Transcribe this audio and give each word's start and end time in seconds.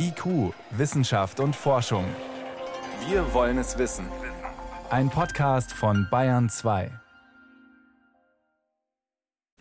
IQ, 0.00 0.54
Wissenschaft 0.70 1.40
und 1.40 1.56
Forschung. 1.56 2.04
Wir 3.08 3.34
wollen 3.34 3.58
es 3.58 3.78
wissen. 3.78 4.04
Ein 4.90 5.10
Podcast 5.10 5.72
von 5.72 6.06
Bayern 6.08 6.48
2. 6.48 6.92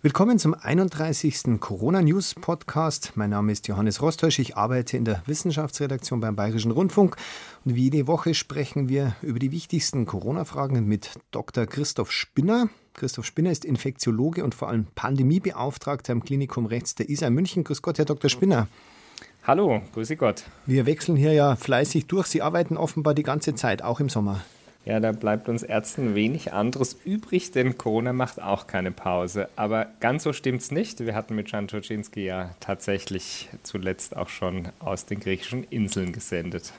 Willkommen 0.04 0.38
zum 0.38 0.54
31. 0.54 1.60
Corona 1.60 2.04
News 2.04 2.36
Podcast. 2.36 3.14
Mein 3.16 3.32
Name 3.32 3.52
ist 3.52 3.68
Johannes 3.68 4.00
Rostäusch. 4.00 4.38
Ich 4.38 4.56
arbeite 4.56 4.96
in 4.96 5.06
der 5.06 5.24
Wissenschaftsredaktion 5.26 6.20
beim 6.20 6.36
Bayerischen 6.36 6.70
Rundfunk. 6.70 7.18
Und 7.66 7.74
wie 7.74 7.86
jede 7.86 8.06
Woche 8.06 8.36
sprechen 8.36 8.90
wir 8.90 9.16
über 9.24 9.40
die 9.40 9.52
wichtigsten 9.52 10.06
Corona-Fragen 10.06 10.86
mit 10.86 11.14
Dr. 11.32 11.66
Christoph 11.66 12.12
Spinner. 12.12 12.70
Christoph 12.94 13.26
Spinner 13.26 13.52
ist 13.52 13.66
Infektiologe 13.66 14.44
und 14.44 14.54
vor 14.54 14.70
allem 14.70 14.86
Pandemiebeauftragter 14.94 16.14
am 16.14 16.24
Klinikum 16.24 16.68
Rechts 16.68 16.94
der 16.94 17.10
ISA 17.10 17.26
in 17.26 17.34
München. 17.34 17.64
Grüß 17.64 17.82
Gott, 17.82 17.98
Herr 17.98 18.06
Dr. 18.06 18.30
Spinner. 18.30 18.68
Hallo, 19.48 19.82
grüße 19.94 20.18
Gott. 20.18 20.44
Wir 20.66 20.86
wechseln 20.86 21.16
hier 21.16 21.32
ja 21.32 21.56
fleißig 21.56 22.08
durch. 22.08 22.28
Sie 22.28 22.42
arbeiten 22.42 22.76
offenbar 22.76 23.14
die 23.14 23.24
ganze 23.24 23.56
Zeit, 23.56 23.82
auch 23.82 24.02
im 24.02 24.10
Sommer. 24.10 24.42
Ja, 24.84 25.00
da 25.00 25.14
bleibt 25.14 25.48
uns 25.48 25.64
Ärzten 25.64 26.16
wenig 26.16 26.52
anderes 26.52 26.98
übrig, 27.06 27.52
denn 27.52 27.78
Corona 27.78 28.12
macht 28.12 28.42
auch 28.42 28.68
keine 28.68 28.92
Pause. 28.92 29.48
Aber 29.56 29.88
ganz 30.02 30.24
so 30.24 30.34
stimmt's 30.34 30.72
nicht. 30.72 31.00
Wir 31.00 31.16
hatten 31.16 31.34
mit 31.34 31.50
Jan 31.50 31.70
Toczynski 31.70 32.26
ja 32.26 32.50
tatsächlich 32.60 33.48
zuletzt 33.64 34.18
auch 34.18 34.28
schon 34.28 34.68
aus 34.80 35.06
den 35.06 35.22
griechischen 35.22 35.64
Inseln 35.70 36.12
gesendet. 36.12 36.74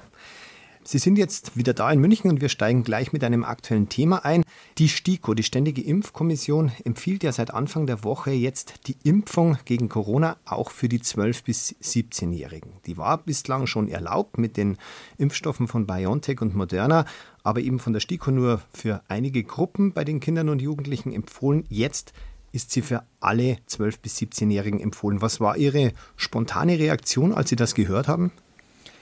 Sie 0.91 0.97
sind 0.97 1.19
jetzt 1.19 1.55
wieder 1.55 1.75
da 1.75 1.93
in 1.93 2.01
München 2.01 2.31
und 2.31 2.41
wir 2.41 2.49
steigen 2.49 2.83
gleich 2.83 3.13
mit 3.13 3.23
einem 3.23 3.45
aktuellen 3.45 3.91
Thema 3.91 4.25
ein. 4.25 4.43
Die 4.79 4.89
STIKO, 4.89 5.35
die 5.35 5.43
Ständige 5.43 5.83
Impfkommission, 5.83 6.73
empfiehlt 6.83 7.23
ja 7.23 7.31
seit 7.31 7.53
Anfang 7.53 7.87
der 7.87 8.05
Woche 8.05 8.31
jetzt 8.31 8.87
die 8.87 8.97
Impfung 9.05 9.59
gegen 9.67 9.91
Corona 9.91 10.39
auch 10.47 10.71
für 10.71 10.89
die 10.89 11.01
12- 11.01 11.45
bis 11.45 11.77
17-Jährigen. 11.83 12.73
Die 12.87 12.97
war 12.97 13.19
bislang 13.19 13.67
schon 13.67 13.89
erlaubt 13.89 14.39
mit 14.39 14.57
den 14.57 14.79
Impfstoffen 15.19 15.69
von 15.69 15.87
BioNTech 15.87 16.41
und 16.41 16.57
Moderna, 16.57 17.05
aber 17.43 17.61
eben 17.61 17.81
von 17.81 17.93
der 17.93 18.01
STIKO 18.01 18.31
nur 18.31 18.63
für 18.73 19.03
einige 19.09 19.45
Gruppen 19.45 19.93
bei 19.93 20.05
den 20.05 20.21
Kindern 20.21 20.49
und 20.49 20.63
Jugendlichen 20.63 21.13
empfohlen. 21.13 21.67
Jetzt 21.69 22.15
ist 22.53 22.71
sie 22.71 22.81
für 22.81 23.03
alle 23.21 23.59
12- 23.69 23.97
bis 24.01 24.17
17-Jährigen 24.17 24.81
empfohlen. 24.81 25.21
Was 25.21 25.39
war 25.39 25.59
Ihre 25.59 25.93
spontane 26.17 26.79
Reaktion, 26.79 27.35
als 27.35 27.51
Sie 27.51 27.57
das 27.57 27.75
gehört 27.75 28.09
haben? 28.09 28.33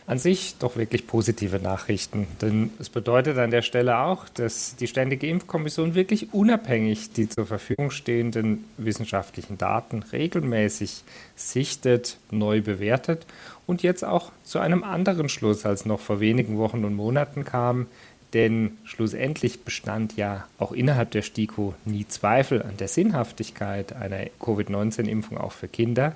An 0.08 0.18
sich 0.18 0.54
doch 0.60 0.76
wirklich 0.76 1.08
positive 1.08 1.58
Nachrichten, 1.58 2.28
denn 2.40 2.70
es 2.78 2.88
bedeutet 2.88 3.38
an 3.38 3.50
der 3.50 3.62
Stelle 3.62 3.98
auch, 3.98 4.28
dass 4.28 4.76
die 4.76 4.86
Ständige 4.86 5.26
Impfkommission 5.26 5.96
wirklich 5.96 6.32
unabhängig 6.32 7.10
die 7.10 7.28
zur 7.28 7.44
Verfügung 7.44 7.90
stehenden 7.90 8.64
wissenschaftlichen 8.76 9.58
Daten 9.58 10.04
regelmäßig 10.04 11.02
sichtet, 11.34 12.18
neu 12.30 12.62
bewertet 12.62 13.26
und 13.66 13.82
jetzt 13.82 14.04
auch 14.04 14.30
zu 14.44 14.60
einem 14.60 14.84
anderen 14.84 15.28
Schluss 15.28 15.66
als 15.66 15.86
noch 15.86 15.98
vor 15.98 16.20
wenigen 16.20 16.56
Wochen 16.56 16.84
und 16.84 16.94
Monaten 16.94 17.44
kam, 17.44 17.88
denn 18.32 18.78
schlussendlich 18.84 19.64
bestand 19.64 20.16
ja 20.16 20.46
auch 20.58 20.70
innerhalb 20.70 21.10
der 21.10 21.22
STIKO 21.22 21.74
nie 21.84 22.06
Zweifel 22.06 22.62
an 22.62 22.76
der 22.76 22.86
Sinnhaftigkeit 22.86 23.92
einer 23.92 24.26
Covid-19-Impfung 24.38 25.36
auch 25.36 25.52
für 25.52 25.66
Kinder. 25.66 26.14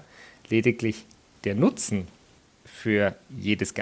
Lediglich 0.49 1.07
der 1.43 1.57
Nutzen 1.57 2.07
für 2.73 3.15
jedes, 3.29 3.75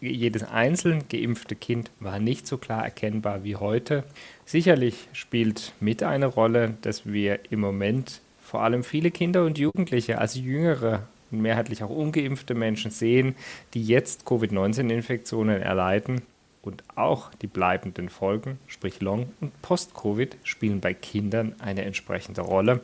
jedes 0.00 0.42
einzeln 0.44 1.04
geimpfte 1.08 1.54
Kind 1.54 1.90
war 2.00 2.18
nicht 2.18 2.46
so 2.46 2.56
klar 2.56 2.84
erkennbar 2.84 3.44
wie 3.44 3.56
heute. 3.56 4.04
Sicherlich 4.46 5.08
spielt 5.12 5.74
mit 5.80 6.02
eine 6.02 6.26
Rolle, 6.26 6.74
dass 6.80 7.04
wir 7.04 7.40
im 7.50 7.60
Moment 7.60 8.22
vor 8.40 8.62
allem 8.62 8.84
viele 8.84 9.10
Kinder 9.10 9.44
und 9.44 9.58
Jugendliche, 9.58 10.18
also 10.18 10.40
jüngere 10.40 11.02
und 11.30 11.42
mehrheitlich 11.42 11.82
auch 11.82 11.90
ungeimpfte 11.90 12.54
Menschen 12.54 12.90
sehen, 12.90 13.34
die 13.74 13.84
jetzt 13.84 14.24
Covid-19-Infektionen 14.24 15.60
erleiden. 15.60 16.22
Und 16.62 16.82
auch 16.96 17.30
die 17.42 17.46
bleibenden 17.46 18.08
Folgen, 18.08 18.58
sprich 18.66 19.00
Long- 19.00 19.32
und 19.40 19.60
Post-Covid, 19.62 20.36
spielen 20.42 20.80
bei 20.80 20.94
Kindern 20.94 21.54
eine 21.60 21.84
entsprechende 21.84 22.40
Rolle. 22.40 22.80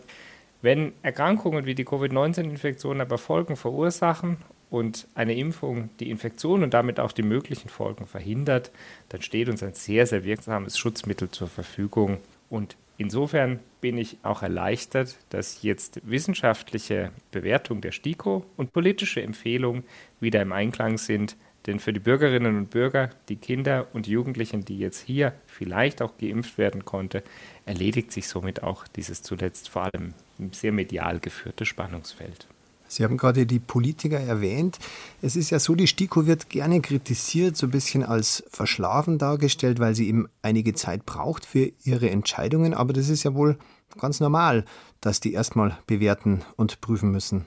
Wenn 0.63 0.93
Erkrankungen 1.03 1.67
wie 1.67 1.75
die 1.75 1.85
Covid-19-Infektion 1.85 3.01
aber 3.01 3.19
Folgen 3.19 3.57
verursachen 3.57 4.39
und 4.75 5.07
eine 5.15 5.37
Impfung 5.37 5.91
die 6.01 6.11
Infektion 6.11 6.65
und 6.65 6.75
damit 6.75 6.99
auch 6.99 7.13
die 7.13 7.23
möglichen 7.23 7.69
Folgen 7.69 8.07
verhindert, 8.07 8.73
dann 9.09 9.23
steht 9.23 9.49
uns 9.49 9.63
ein 9.63 9.75
sehr, 9.75 10.05
sehr 10.05 10.25
wirksames 10.25 10.77
Schutzmittel 10.77 11.31
zur 11.31 11.47
Verfügung. 11.47 12.19
Und 12.51 12.77
insofern 12.99 13.61
bin 13.81 13.97
ich 13.99 14.19
auch 14.25 14.43
erleichtert, 14.43 15.17
dass 15.31 15.63
jetzt 15.63 16.01
wissenschaftliche 16.03 17.13
Bewertung 17.31 17.83
der 17.83 17.93
STIKO 17.93 18.45
und 18.57 18.73
politische 18.73 19.23
Empfehlungen 19.23 19.85
wieder 20.19 20.43
im 20.43 20.51
Einklang 20.51 20.99
sind. 20.99 21.37
Denn 21.69 21.79
für 21.79 21.93
die 21.93 22.01
Bürgerinnen 22.01 22.59
und 22.59 22.71
Bürger, 22.71 23.11
die 23.29 23.37
Kinder 23.37 23.87
und 23.93 24.09
Jugendlichen, 24.09 24.65
die 24.65 24.81
jetzt 24.81 25.01
hier 25.01 25.35
vielleicht 25.47 26.03
auch 26.03 26.19
geimpft 26.19 26.59
werden 26.59 26.85
konnte, 26.85 27.23
erledigt 27.65 28.11
sich 28.11 28.27
somit 28.27 28.65
auch 28.65 28.89
dieses 28.89 29.23
zuletzt 29.23 29.69
vor 29.69 29.89
allem 29.95 30.15
sehr 30.51 30.73
medial 30.73 31.21
geführte 31.21 31.65
Spannungsfeld. 31.65 32.49
Sie 32.95 33.03
haben 33.03 33.17
gerade 33.17 33.45
die 33.45 33.59
Politiker 33.59 34.21
erwähnt. 34.21 34.79
Es 35.21 35.35
ist 35.35 35.51
ja 35.51 35.59
so, 35.59 35.75
die 35.75 35.89
STIKO 35.89 36.27
wird 36.27 36.49
gerne 36.49 36.81
kritisiert, 36.81 37.57
so 37.57 37.67
ein 37.67 37.71
bisschen 37.71 38.05
als 38.05 38.45
verschlafen 38.51 39.19
dargestellt, 39.19 39.81
weil 39.81 39.97
sie 39.97 40.09
eben 40.09 40.29
einige 40.43 40.75
Zeit 40.75 41.05
braucht 41.05 41.45
für 41.45 41.73
ihre 41.83 42.09
Entscheidungen. 42.11 42.73
Aber 42.73 42.93
das 42.93 43.09
ist 43.09 43.25
ja 43.25 43.35
wohl 43.35 43.59
ganz 43.99 44.21
normal, 44.21 44.65
dass 45.01 45.19
die 45.19 45.33
erstmal 45.33 45.77
bewerten 45.87 46.43
und 46.57 46.81
prüfen 46.81 47.11
müssen. 47.11 47.47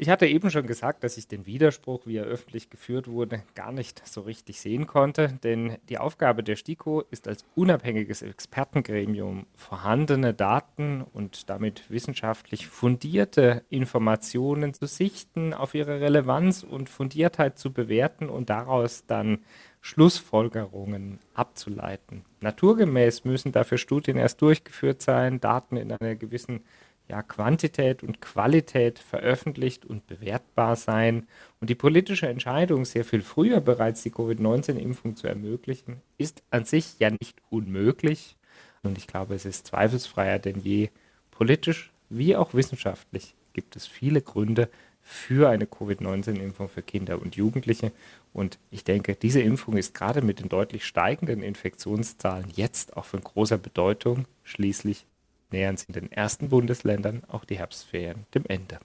Ich 0.00 0.08
hatte 0.10 0.28
eben 0.28 0.48
schon 0.52 0.68
gesagt, 0.68 1.02
dass 1.02 1.16
ich 1.16 1.26
den 1.26 1.44
Widerspruch, 1.44 2.06
wie 2.06 2.18
er 2.18 2.24
öffentlich 2.24 2.70
geführt 2.70 3.08
wurde, 3.08 3.42
gar 3.56 3.72
nicht 3.72 4.06
so 4.06 4.20
richtig 4.20 4.60
sehen 4.60 4.86
konnte, 4.86 5.40
denn 5.42 5.76
die 5.88 5.98
Aufgabe 5.98 6.44
der 6.44 6.54
STIKO 6.54 7.02
ist 7.10 7.26
als 7.26 7.44
unabhängiges 7.56 8.22
Expertengremium 8.22 9.46
vorhandene 9.56 10.34
Daten 10.34 11.02
und 11.02 11.50
damit 11.50 11.90
wissenschaftlich 11.90 12.68
fundierte 12.68 13.64
Informationen 13.70 14.72
zu 14.72 14.86
sichten, 14.86 15.52
auf 15.52 15.74
ihre 15.74 16.00
Relevanz 16.00 16.62
und 16.62 16.88
Fundiertheit 16.88 17.58
zu 17.58 17.72
bewerten 17.72 18.28
und 18.28 18.50
daraus 18.50 19.04
dann 19.04 19.40
Schlussfolgerungen 19.80 21.18
abzuleiten. 21.34 22.24
Naturgemäß 22.40 23.24
müssen 23.24 23.50
dafür 23.50 23.78
Studien 23.78 24.16
erst 24.16 24.42
durchgeführt 24.42 25.02
sein, 25.02 25.40
Daten 25.40 25.76
in 25.76 25.90
einer 25.90 26.14
gewissen 26.14 26.60
ja, 27.08 27.22
Quantität 27.22 28.02
und 28.02 28.20
Qualität 28.20 28.98
veröffentlicht 28.98 29.86
und 29.86 30.06
bewertbar 30.06 30.76
sein. 30.76 31.26
Und 31.60 31.70
die 31.70 31.74
politische 31.74 32.28
Entscheidung, 32.28 32.84
sehr 32.84 33.04
viel 33.04 33.22
früher 33.22 33.60
bereits 33.60 34.02
die 34.02 34.10
Covid-19-Impfung 34.10 35.16
zu 35.16 35.26
ermöglichen, 35.26 36.02
ist 36.18 36.42
an 36.50 36.64
sich 36.64 36.98
ja 36.98 37.10
nicht 37.10 37.40
unmöglich. 37.50 38.36
Und 38.82 38.98
ich 38.98 39.06
glaube, 39.06 39.34
es 39.34 39.44
ist 39.44 39.66
zweifelsfreier 39.66 40.38
denn 40.38 40.60
je, 40.60 40.90
politisch 41.30 41.90
wie 42.10 42.36
auch 42.36 42.54
wissenschaftlich 42.54 43.34
gibt 43.52 43.76
es 43.76 43.86
viele 43.86 44.22
Gründe 44.22 44.68
für 45.02 45.48
eine 45.48 45.66
Covid-19-Impfung 45.66 46.68
für 46.68 46.82
Kinder 46.82 47.20
und 47.20 47.34
Jugendliche. 47.34 47.92
Und 48.34 48.58
ich 48.70 48.84
denke, 48.84 49.16
diese 49.16 49.40
Impfung 49.40 49.78
ist 49.78 49.94
gerade 49.94 50.20
mit 50.20 50.40
den 50.40 50.50
deutlich 50.50 50.84
steigenden 50.84 51.42
Infektionszahlen 51.42 52.50
jetzt 52.54 52.96
auch 52.96 53.06
von 53.06 53.22
großer 53.22 53.56
Bedeutung. 53.56 54.26
Schließlich 54.44 55.06
nähern 55.52 55.76
sich 55.76 55.88
in 55.88 55.94
den 55.94 56.12
ersten 56.12 56.48
Bundesländern 56.48 57.22
auch 57.28 57.44
die 57.44 57.58
Herbstferien 57.58 58.26
dem 58.34 58.44
Ende. 58.46 58.78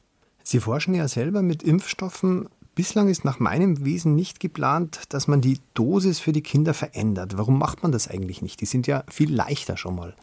Sie 0.43 0.59
forschen 0.59 0.93
ja 0.93 1.07
selber 1.07 1.41
mit 1.41 1.63
Impfstoffen. 1.63 2.49
Bislang 2.75 3.07
ist 3.07 3.23
nach 3.23 3.39
meinem 3.39 3.85
Wesen 3.85 4.15
nicht 4.15 4.39
geplant, 4.39 5.01
dass 5.09 5.27
man 5.27 5.41
die 5.41 5.59
Dosis 5.73 6.19
für 6.19 6.31
die 6.31 6.41
Kinder 6.41 6.73
verändert. 6.73 7.37
Warum 7.37 7.59
macht 7.59 7.83
man 7.83 7.91
das 7.91 8.07
eigentlich 8.07 8.41
nicht? 8.41 8.59
Die 8.61 8.65
sind 8.65 8.87
ja 8.87 9.03
viel 9.09 9.33
leichter 9.33 9.77
schon 9.77 9.95
mal. 9.95 10.15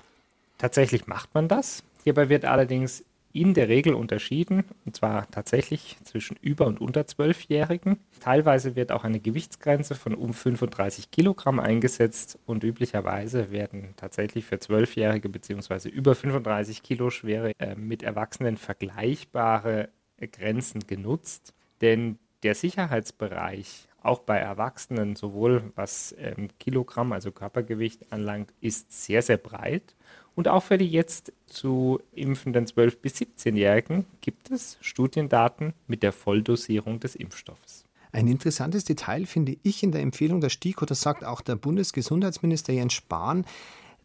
Tatsächlich 0.59 1.07
macht 1.07 1.33
man 1.35 1.49
das. 1.49 1.83
Hierbei 2.05 2.29
wird 2.29 2.45
allerdings 2.45 3.05
in 3.33 3.55
der 3.55 3.69
Regel 3.69 3.95
unterschieden, 3.95 4.65
und 4.85 4.97
zwar 4.97 5.31
tatsächlich 5.31 5.97
zwischen 6.05 6.37
über- 6.41 6.67
und 6.67 6.81
unter 6.81 7.07
Zwölfjährigen. 7.07 7.99
Teilweise 8.21 8.77
wird 8.77 8.93
auch 8.93 9.05
eine 9.05 9.21
Gewichtsgrenze 9.21 9.95
von 9.95 10.15
um 10.15 10.35
35 10.35 11.11
Kilogramm 11.11 11.61
eingesetzt 11.61 12.39
und 12.47 12.65
üblicherweise 12.65 13.51
werden 13.51 13.95
tatsächlich 13.97 14.45
für 14.45 14.59
Zwölfjährige 14.59 15.29
bzw. 15.29 15.89
über 15.89 16.15
35 16.15 16.83
Kilo 16.83 17.11
schwere 17.11 17.53
äh, 17.59 17.75
mit 17.77 18.03
Erwachsenen 18.03 18.57
vergleichbare 18.57 19.91
Grenzen 20.33 20.87
genutzt. 20.87 21.55
Denn 21.81 22.19
der 22.43 22.55
Sicherheitsbereich 22.55 23.89
auch 24.03 24.21
bei 24.21 24.39
Erwachsenen, 24.39 25.15
sowohl 25.15 25.73
was 25.75 26.15
ähm, 26.19 26.49
Kilogramm, 26.59 27.13
also 27.13 27.33
Körpergewicht 27.33 28.13
anlangt, 28.13 28.53
ist 28.61 29.05
sehr, 29.05 29.23
sehr 29.23 29.37
breit. 29.37 29.95
Und 30.35 30.49
auch 30.49 30.63
für 30.63 30.79
die 30.79 30.89
jetzt 30.89 31.33
zu 31.47 32.01
impfenden 32.13 32.67
12- 32.67 32.99
bis 33.01 33.15
17-Jährigen 33.17 34.07
gibt 34.21 34.51
es 34.51 34.79
Studiendaten 34.81 35.75
mit 35.87 36.03
der 36.03 36.13
Volldosierung 36.13 37.01
des 37.01 37.15
Impfstoffes. 37.15 37.85
Ein 38.13 38.27
interessantes 38.27 38.85
Detail 38.85 39.27
finde 39.27 39.57
ich 39.63 39.83
in 39.83 39.93
der 39.93 40.03
Empfehlung 40.03 40.41
der 40.41 40.49
STIKO, 40.49 40.85
das 40.85 41.01
sagt 41.01 41.25
auch 41.25 41.41
der 41.41 41.57
Bundesgesundheitsminister 41.57 42.73
Jens 42.73 42.95
Spahn. 42.95 43.45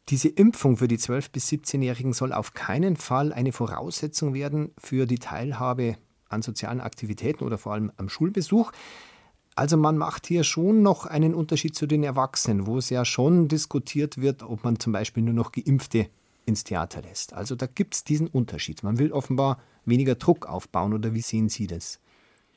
Diese 0.10 0.28
Impfung 0.28 0.78
für 0.78 0.88
die 0.88 1.00
12- 1.00 1.32
bis 1.32 1.50
17-Jährigen 1.50 2.14
soll 2.14 2.32
auf 2.32 2.54
keinen 2.54 2.96
Fall 2.96 3.34
eine 3.34 3.52
Voraussetzung 3.52 4.36
werden 4.36 4.72
für 4.78 5.08
die 5.08 5.18
Teilhabe 5.18 5.98
an 6.30 6.44
sozialen 6.44 6.82
Aktivitäten 6.82 7.44
oder 7.44 7.58
vor 7.58 7.74
allem 7.74 7.92
am 7.98 8.10
Schulbesuch. 8.10 8.72
Also 9.56 9.78
man 9.78 9.98
macht 9.98 10.28
hier 10.28 10.44
schon 10.44 10.82
noch 10.82 11.06
einen 11.06 11.34
Unterschied 11.34 11.76
zu 11.76 11.88
den 11.88 12.04
Erwachsenen, 12.04 12.68
wo 12.68 12.78
es 12.78 12.90
ja 12.90 13.06
schon 13.06 13.48
diskutiert 13.48 14.20
wird, 14.20 14.44
ob 14.44 14.66
man 14.66 14.80
zum 14.80 14.92
Beispiel 14.92 15.24
nur 15.24 15.34
noch 15.34 15.54
Geimpfte 15.54 16.08
ins 16.46 16.66
Theater 16.66 17.02
lässt. 17.02 17.34
Also 17.34 17.56
da 17.56 17.66
gibt 17.66 17.96
es 17.96 18.04
diesen 18.04 18.28
Unterschied. 18.28 18.84
Man 18.84 19.00
will 19.00 19.14
offenbar 19.14 19.62
weniger 19.86 20.16
Druck 20.16 20.46
aufbauen 20.46 20.94
oder 20.94 21.14
wie 21.14 21.22
sehen 21.22 21.48
Sie 21.48 21.68
das? 21.68 22.02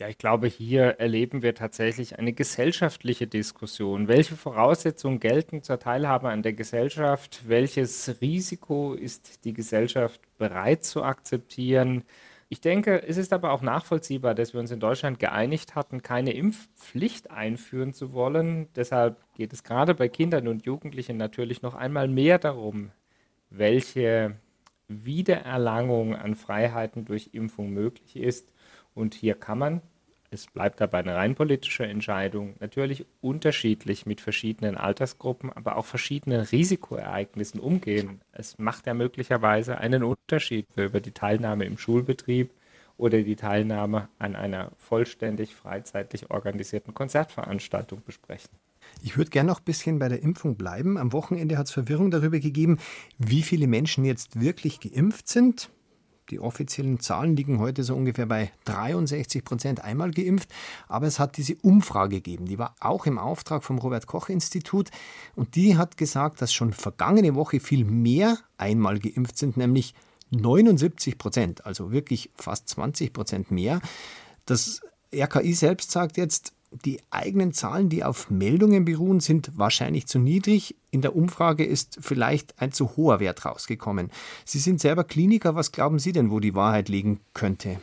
Ja, 0.00 0.09
ich 0.09 0.19
glaube, 0.19 0.47
hier 0.47 1.00
erleben 1.00 1.43
wir 1.43 1.55
tatsächlich 1.56 2.19
eine 2.19 2.33
gesellschaftliche 2.33 3.27
Diskussion. 3.27 4.06
Welche 4.06 4.37
Voraussetzungen 4.37 5.19
gelten 5.19 5.62
zur 5.62 5.81
Teilhabe 5.81 6.29
an 6.29 6.43
der 6.43 6.53
Gesellschaft? 6.53 7.43
Welches 7.49 8.21
Risiko 8.21 8.95
ist 8.95 9.45
die 9.45 9.53
Gesellschaft 9.53 10.21
bereit 10.39 10.85
zu 10.85 11.03
akzeptieren? 11.03 12.05
Ich 12.50 12.62
denke, 12.62 13.03
es 13.06 13.19
ist 13.19 13.35
aber 13.35 13.53
auch 13.53 13.61
nachvollziehbar, 13.61 14.35
dass 14.35 14.55
wir 14.55 14.61
uns 14.61 14.71
in 14.71 14.81
Deutschland 14.81 15.19
geeinigt 15.19 15.75
hatten, 15.75 16.03
keine 16.03 16.33
Impfpflicht 16.33 17.31
einführen 17.31 17.93
zu 17.93 18.15
wollen. 18.15 18.69
Deshalb 18.75 19.19
geht 19.35 19.53
es 19.53 19.65
gerade 19.65 19.95
bei 19.95 20.09
Kindern 20.09 20.49
und 20.49 20.65
Jugendlichen 20.65 21.19
natürlich 21.19 21.61
noch 21.61 21.75
einmal 21.75 22.09
mehr 22.09 22.39
darum, 22.39 22.91
welche 23.50 24.37
Wiedererlangung 24.89 26.17
an 26.17 26.35
Freiheiten 26.35 27.05
durch 27.05 27.31
Impfung 27.33 27.71
möglich 27.71 28.17
ist. 28.17 28.55
Und 28.95 29.12
hier 29.12 29.35
kann 29.35 29.59
man, 29.59 29.83
es 30.30 30.46
bleibt 30.46 30.80
dabei 30.80 30.98
eine 30.98 31.14
rein 31.14 31.34
politische 31.34 31.86
Entscheidung, 31.86 32.54
natürlich 32.60 33.06
unterschiedlich 33.20 34.04
mit 34.04 34.20
verschiedenen 34.20 34.76
Altersgruppen, 34.76 35.52
aber 35.52 35.76
auch 35.76 35.86
verschiedenen 35.86 36.40
Risikoereignissen 36.40 37.60
umgehen. 37.60 38.20
Es 38.32 38.58
macht 38.58 38.86
ja 38.86 38.94
möglicherweise 38.94 39.78
einen 39.78 40.02
Unterschied 40.02 40.66
über 40.76 41.00
die 41.00 41.12
Teilnahme 41.12 41.64
im 41.64 41.78
Schulbetrieb 41.78 42.50
oder 42.98 43.22
die 43.22 43.36
Teilnahme 43.36 44.08
an 44.19 44.36
einer 44.36 44.72
vollständig 44.76 45.54
freizeitlich 45.54 46.30
organisierten 46.30 46.92
Konzertveranstaltung 46.92 48.02
besprechen. 48.04 48.50
Ich 49.02 49.16
würde 49.16 49.30
gerne 49.30 49.48
noch 49.48 49.60
ein 49.60 49.64
bisschen 49.64 49.98
bei 49.98 50.08
der 50.08 50.22
Impfung 50.22 50.56
bleiben. 50.56 50.98
Am 50.98 51.12
Wochenende 51.12 51.56
hat 51.56 51.66
es 51.66 51.72
Verwirrung 51.72 52.10
darüber 52.10 52.38
gegeben, 52.38 52.78
wie 53.19 53.42
viele 53.42 53.66
Menschen 53.66 54.04
jetzt 54.04 54.40
wirklich 54.40 54.80
geimpft 54.80 55.28
sind. 55.28 55.70
Die 56.30 56.40
offiziellen 56.40 57.00
Zahlen 57.00 57.36
liegen 57.36 57.58
heute 57.58 57.84
so 57.84 57.94
ungefähr 57.94 58.26
bei 58.26 58.52
63 58.64 59.44
Prozent 59.44 59.84
einmal 59.84 60.10
geimpft. 60.10 60.50
Aber 60.86 61.06
es 61.06 61.19
hat 61.19 61.36
diese 61.36 61.56
Umfrage 61.56 62.16
gegeben. 62.16 62.46
Die 62.46 62.58
war 62.58 62.75
auch 62.80 63.06
im 63.06 63.19
Auftrag 63.19 63.64
vom 63.64 63.78
Robert 63.78 64.06
Koch 64.06 64.28
Institut. 64.28 64.90
Und 65.36 65.54
die 65.54 65.76
hat 65.76 65.96
gesagt, 65.96 66.42
dass 66.42 66.52
schon 66.52 66.72
vergangene 66.72 67.34
Woche 67.34 67.60
viel 67.60 67.84
mehr 67.84 68.38
einmal 68.56 68.98
geimpft 68.98 69.38
sind, 69.38 69.56
nämlich 69.56 69.94
79 70.30 71.16
Prozent. 71.16 71.64
Also 71.64 71.92
wirklich 71.92 72.30
fast 72.36 72.69
20 72.69 73.12
Prozent 73.12 73.50
mehr. 73.50 73.80
Das 74.44 74.82
RKI 75.14 75.54
selbst 75.54 75.90
sagt 75.90 76.16
jetzt, 76.16 76.52
die 76.85 77.00
eigenen 77.11 77.53
Zahlen, 77.53 77.88
die 77.88 78.05
auf 78.05 78.31
Meldungen 78.31 78.85
beruhen, 78.85 79.20
sind 79.20 79.53
wahrscheinlich 79.56 80.06
zu 80.06 80.19
niedrig. 80.19 80.76
In 80.91 81.03
der 81.03 81.17
Umfrage 81.17 81.65
ist 81.65 81.99
vielleicht 82.00 82.61
ein 82.61 82.73
zu 82.73 82.97
hoher 82.97 83.20
Wert 83.20 83.44
rausgekommen. 83.44 84.11
Sie 84.44 84.59
sind 84.59 84.81
selber 84.81 85.05
Kliniker. 85.05 85.55
Was 85.55 85.73
glauben 85.73 85.99
Sie 85.99 86.12
denn, 86.12 86.31
wo 86.31 86.41
die 86.41 86.55
Wahrheit 86.55 86.88
liegen 86.88 87.20
könnte? 87.35 87.79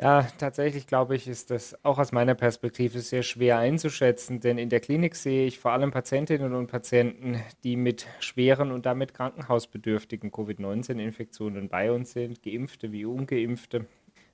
Ja, 0.00 0.28
tatsächlich 0.38 0.86
glaube 0.86 1.16
ich, 1.16 1.26
ist 1.26 1.50
das 1.50 1.76
auch 1.84 1.98
aus 1.98 2.12
meiner 2.12 2.36
Perspektive 2.36 3.00
sehr 3.00 3.24
schwer 3.24 3.58
einzuschätzen, 3.58 4.38
denn 4.38 4.56
in 4.56 4.68
der 4.68 4.78
Klinik 4.78 5.16
sehe 5.16 5.46
ich 5.46 5.58
vor 5.58 5.72
allem 5.72 5.90
Patientinnen 5.90 6.54
und 6.54 6.68
Patienten, 6.68 7.42
die 7.64 7.74
mit 7.74 8.06
schweren 8.20 8.70
und 8.70 8.86
damit 8.86 9.12
krankenhausbedürftigen 9.12 10.30
Covid-19-Infektionen 10.30 11.68
bei 11.68 11.90
uns 11.90 12.12
sind, 12.12 12.44
geimpfte 12.44 12.92
wie 12.92 13.06
ungeimpfte. 13.06 13.86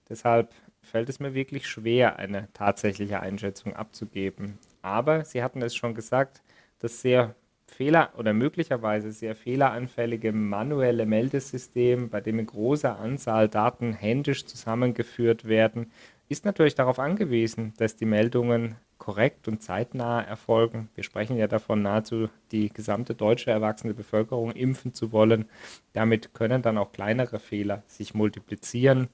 Deshalb 0.07 0.55
fällt 0.85 1.09
es 1.09 1.21
mir 1.21 1.35
wirklich 1.35 1.67
schwer, 1.67 2.19
eine 2.19 2.49
tatsächliche 2.53 3.21
Einschätzung 3.21 3.75
abzugeben. 3.75 4.59
Aber 4.83 5.25
Sie 5.25 5.43
hatten 5.43 5.63
es 5.63 5.75
schon 5.75 5.95
gesagt, 5.95 6.43
das 6.79 7.01
sehr 7.01 7.35
fehler- 7.67 8.13
oder 8.17 8.33
möglicherweise 8.33 9.11
sehr 9.11 9.35
fehleranfällige 9.35 10.33
manuelle 10.33 11.07
Meldesystem, 11.07 12.09
bei 12.09 12.21
dem 12.21 12.39
in 12.39 12.47
großer 12.47 12.99
Anzahl 12.99 13.49
Daten 13.49 13.93
händisch 13.93 14.47
zusammengeführt 14.47 15.47
werden, 15.47 15.91
ist 16.29 16.45
natürlich 16.45 16.75
darauf 16.75 16.99
angewiesen, 16.99 17.75
dass 17.77 17.97
die 17.97 18.07
Meldungen 18.07 18.77
korrekt 18.99 19.49
und 19.49 19.63
zeitnah 19.63 20.23
erfolgen. 20.23 20.89
Wir 20.95 21.05
sprechen 21.05 21.37
ja 21.37 21.47
davon, 21.47 21.83
nahezu 21.83 22.29
die 22.53 22.71
gesamte 22.73 23.15
deutsche 23.15 23.51
erwachsene 23.51 23.93
Bevölkerung 23.93 24.53
impfen 24.53 24.95
zu 24.95 25.13
wollen. 25.13 25.47
Damit 25.93 26.33
können 26.33 26.63
dann 26.63 26.79
auch 26.79 26.93
kleinere 26.93 27.39
Fehler 27.39 27.83
sich 27.87 28.15
multiplizieren 28.15 29.09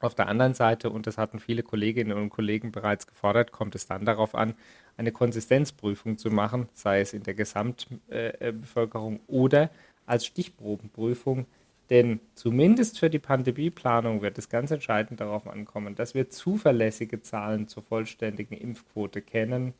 auf 0.00 0.14
der 0.14 0.28
anderen 0.28 0.54
Seite, 0.54 0.90
und 0.90 1.06
das 1.06 1.18
hatten 1.18 1.38
viele 1.38 1.62
Kolleginnen 1.62 2.16
und 2.16 2.30
Kollegen 2.30 2.72
bereits 2.72 3.06
gefordert, 3.06 3.52
kommt 3.52 3.74
es 3.74 3.86
dann 3.86 4.04
darauf 4.04 4.34
an, 4.34 4.54
eine 4.96 5.12
Konsistenzprüfung 5.12 6.18
zu 6.18 6.30
machen, 6.30 6.68
sei 6.74 7.00
es 7.00 7.12
in 7.12 7.22
der 7.22 7.34
Gesamtbevölkerung 7.34 9.20
oder 9.26 9.70
als 10.06 10.26
Stichprobenprüfung. 10.26 11.46
Denn 11.90 12.20
zumindest 12.34 12.98
für 12.98 13.10
die 13.10 13.18
Pandemieplanung 13.18 14.22
wird 14.22 14.38
es 14.38 14.48
ganz 14.48 14.70
entscheidend 14.70 15.20
darauf 15.20 15.46
ankommen, 15.46 15.94
dass 15.94 16.14
wir 16.14 16.30
zuverlässige 16.30 17.20
Zahlen 17.20 17.68
zur 17.68 17.82
vollständigen 17.82 18.56
Impfquote 18.56 19.20
kennen. 19.20 19.74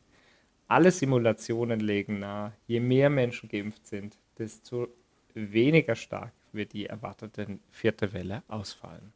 Alle 0.67 0.91
Simulationen 0.91 1.79
legen 1.79 2.19
nahe, 2.19 2.51
je 2.67 2.79
mehr 2.79 3.09
Menschen 3.09 3.49
geimpft 3.49 3.87
sind, 3.87 4.17
desto 4.37 4.87
weniger 5.33 5.95
stark 5.95 6.31
wird 6.53 6.73
die 6.73 6.85
erwartete 6.85 7.59
vierte 7.69 8.13
Welle 8.13 8.43
ausfallen. 8.47 9.13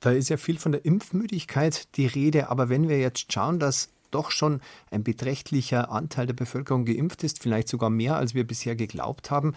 Da 0.00 0.12
ist 0.12 0.28
ja 0.28 0.36
viel 0.36 0.58
von 0.58 0.72
der 0.72 0.84
Impfmüdigkeit 0.84 1.96
die 1.96 2.06
Rede, 2.06 2.50
aber 2.50 2.68
wenn 2.68 2.88
wir 2.88 2.98
jetzt 2.98 3.32
schauen, 3.32 3.58
dass 3.58 3.90
doch 4.10 4.30
schon 4.30 4.60
ein 4.90 5.04
beträchtlicher 5.04 5.90
Anteil 5.90 6.26
der 6.26 6.34
Bevölkerung 6.34 6.84
geimpft 6.84 7.24
ist, 7.24 7.42
vielleicht 7.42 7.68
sogar 7.68 7.90
mehr, 7.90 8.16
als 8.16 8.34
wir 8.34 8.46
bisher 8.46 8.76
geglaubt 8.76 9.30
haben, 9.30 9.54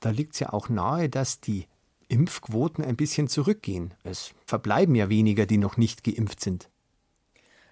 da 0.00 0.10
liegt 0.10 0.34
es 0.34 0.40
ja 0.40 0.52
auch 0.52 0.68
nahe, 0.68 1.08
dass 1.08 1.40
die 1.40 1.66
Impfquoten 2.08 2.84
ein 2.84 2.96
bisschen 2.96 3.28
zurückgehen. 3.28 3.94
Es 4.02 4.32
verbleiben 4.46 4.94
ja 4.94 5.08
weniger, 5.08 5.46
die 5.46 5.58
noch 5.58 5.76
nicht 5.76 6.04
geimpft 6.04 6.40
sind. 6.40 6.68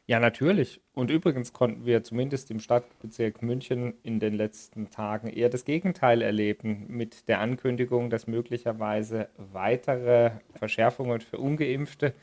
Ja, 0.09 0.19
natürlich. 0.19 0.81
Und 0.95 1.11
übrigens 1.11 1.53
konnten 1.53 1.87
wir 1.87 2.03
zumindest 2.03 2.51
im 2.51 2.59
Stadtbezirk 2.59 3.41
München 3.41 3.95
in 4.03 4.19
den 4.19 4.35
letzten 4.35 4.91
Tagen 4.91 5.29
eher 5.29 5.49
das 5.49 5.65
Gegenteil 5.65 6.23
erleben, 6.23 6.87
mit 6.89 7.29
der 7.29 7.41
Ankündigung, 7.41 8.11
dass 8.11 8.27
möglicherweise 8.27 9.29
weitere 9.37 10.33
Verschärfungen 10.55 11.21
für 11.21 11.39
ungeimpfte 11.39 12.15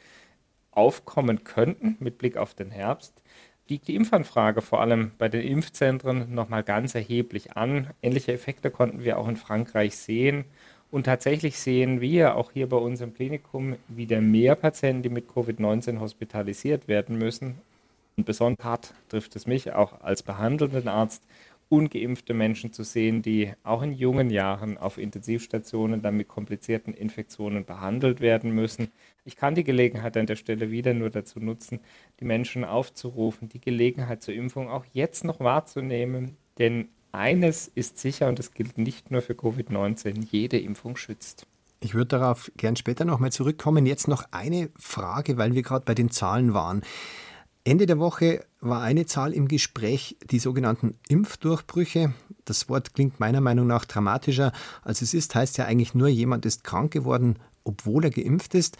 aufkommen 0.71 1.43
könnten 1.45 1.95
mit 1.99 2.17
Blick 2.17 2.37
auf 2.37 2.53
den 2.53 2.69
Herbst. 2.69 3.21
Liegt 3.69 3.87
die 3.87 3.95
Impfanfrage 3.95 4.61
vor 4.61 4.81
allem 4.81 5.11
bei 5.17 5.29
den 5.29 5.41
Impfzentren 5.41 6.33
nochmal 6.33 6.63
ganz 6.63 6.95
erheblich 6.95 7.53
an. 7.55 7.91
Ähnliche 8.01 8.33
Effekte 8.33 8.71
konnten 8.71 9.03
wir 9.03 9.17
auch 9.17 9.27
in 9.27 9.37
Frankreich 9.37 9.95
sehen. 9.95 10.45
Und 10.91 11.03
tatsächlich 11.05 11.57
sehen 11.59 12.01
wir 12.01 12.35
auch 12.35 12.51
hier 12.51 12.67
bei 12.67 12.77
uns 12.77 12.99
im 13.01 13.13
Klinikum 13.13 13.77
wieder 13.87 14.21
mehr 14.21 14.55
Patienten, 14.55 15.03
die 15.03 15.09
mit 15.09 15.29
Covid-19 15.29 15.99
hospitalisiert 15.99 16.87
werden 16.87 17.17
müssen. 17.17 17.61
Und 18.19 18.25
besonders 18.25 18.65
hart 18.65 18.93
trifft 19.07 19.37
es 19.37 19.47
mich 19.47 19.71
auch 19.71 20.01
als 20.01 20.23
behandelnden 20.23 20.89
Arzt, 20.89 21.23
ungeimpfte 21.69 22.33
Menschen 22.33 22.73
zu 22.73 22.83
sehen, 22.83 23.21
die 23.21 23.53
auch 23.63 23.81
in 23.81 23.93
jungen 23.93 24.29
Jahren 24.29 24.77
auf 24.77 24.97
Intensivstationen 24.97 26.01
dann 26.01 26.17
mit 26.17 26.27
komplizierten 26.27 26.93
Infektionen 26.93 27.63
behandelt 27.63 28.19
werden 28.19 28.51
müssen. 28.51 28.89
Ich 29.23 29.37
kann 29.37 29.55
die 29.55 29.63
Gelegenheit 29.63 30.17
an 30.17 30.25
der 30.25 30.35
Stelle 30.35 30.69
wieder 30.69 30.93
nur 30.93 31.09
dazu 31.09 31.39
nutzen, 31.39 31.79
die 32.19 32.25
Menschen 32.25 32.65
aufzurufen, 32.65 33.47
die 33.47 33.61
Gelegenheit 33.61 34.21
zur 34.21 34.33
Impfung 34.33 34.69
auch 34.69 34.83
jetzt 34.91 35.23
noch 35.23 35.39
wahrzunehmen, 35.39 36.35
denn 36.57 36.89
eines 37.13 37.69
ist 37.69 37.99
sicher 37.99 38.27
und 38.27 38.37
das 38.37 38.51
gilt 38.51 38.77
nicht 38.77 39.11
nur 39.11 39.21
für 39.21 39.31
Covid-19, 39.31 40.27
jede 40.29 40.59
Impfung 40.59 40.97
schützt. 40.97 41.47
Ich 41.79 41.93
würde 41.93 42.17
darauf 42.17 42.51
gern 42.57 42.75
später 42.75 43.05
nochmal 43.05 43.31
zurückkommen. 43.31 43.85
Jetzt 43.85 44.09
noch 44.09 44.25
eine 44.31 44.69
Frage, 44.75 45.37
weil 45.37 45.53
wir 45.55 45.61
gerade 45.61 45.85
bei 45.85 45.95
den 45.95 46.11
Zahlen 46.11 46.53
waren. 46.53 46.81
Ende 47.63 47.85
der 47.85 47.99
Woche 47.99 48.45
war 48.61 48.81
eine 48.81 49.05
Zahl 49.05 49.33
im 49.33 49.47
Gespräch, 49.47 50.17
die 50.29 50.39
sogenannten 50.39 50.97
Impfdurchbrüche. 51.07 52.13
Das 52.45 52.69
Wort 52.69 52.93
klingt 52.93 53.19
meiner 53.19 53.41
Meinung 53.41 53.67
nach 53.67 53.85
dramatischer, 53.85 54.51
als 54.81 55.01
es 55.01 55.13
ist, 55.13 55.35
heißt 55.35 55.57
ja 55.57 55.65
eigentlich 55.65 55.93
nur, 55.93 56.07
jemand 56.07 56.45
ist 56.45 56.63
krank 56.63 56.91
geworden, 56.91 57.37
obwohl 57.63 58.05
er 58.05 58.11
geimpft 58.11 58.55
ist. 58.55 58.77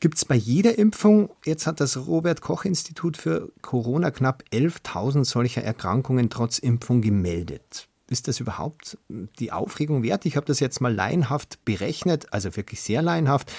Gibt 0.00 0.16
es 0.16 0.24
bei 0.24 0.34
jeder 0.34 0.78
Impfung, 0.78 1.30
jetzt 1.44 1.66
hat 1.66 1.80
das 1.80 2.06
Robert 2.06 2.40
Koch 2.40 2.64
Institut 2.64 3.16
für 3.16 3.52
Corona 3.62 4.10
knapp 4.10 4.42
11.000 4.52 5.24
solcher 5.24 5.62
Erkrankungen 5.62 6.28
trotz 6.28 6.58
Impfung 6.58 7.02
gemeldet. 7.02 7.88
Ist 8.10 8.28
das 8.28 8.40
überhaupt 8.40 8.98
die 9.08 9.52
Aufregung 9.52 10.02
wert? 10.02 10.26
Ich 10.26 10.36
habe 10.36 10.44
das 10.44 10.60
jetzt 10.60 10.80
mal 10.80 10.92
laienhaft 10.92 11.64
berechnet, 11.64 12.32
also 12.32 12.56
wirklich 12.56 12.80
sehr 12.80 13.00
laienhaft. 13.00 13.52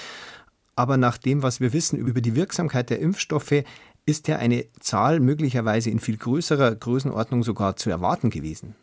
Aber 0.75 0.97
nach 0.97 1.17
dem, 1.17 1.43
was 1.43 1.59
wir 1.59 1.73
wissen 1.73 1.99
über 1.99 2.21
die 2.21 2.35
Wirksamkeit 2.35 2.89
der 2.89 2.99
Impfstoffe, 2.99 3.63
ist 4.05 4.27
ja 4.27 4.37
eine 4.37 4.65
Zahl 4.79 5.19
möglicherweise 5.19 5.89
in 5.89 5.99
viel 5.99 6.17
größerer 6.17 6.75
Größenordnung 6.75 7.43
sogar 7.43 7.75
zu 7.75 7.89
erwarten 7.89 8.29
gewesen. 8.29 8.75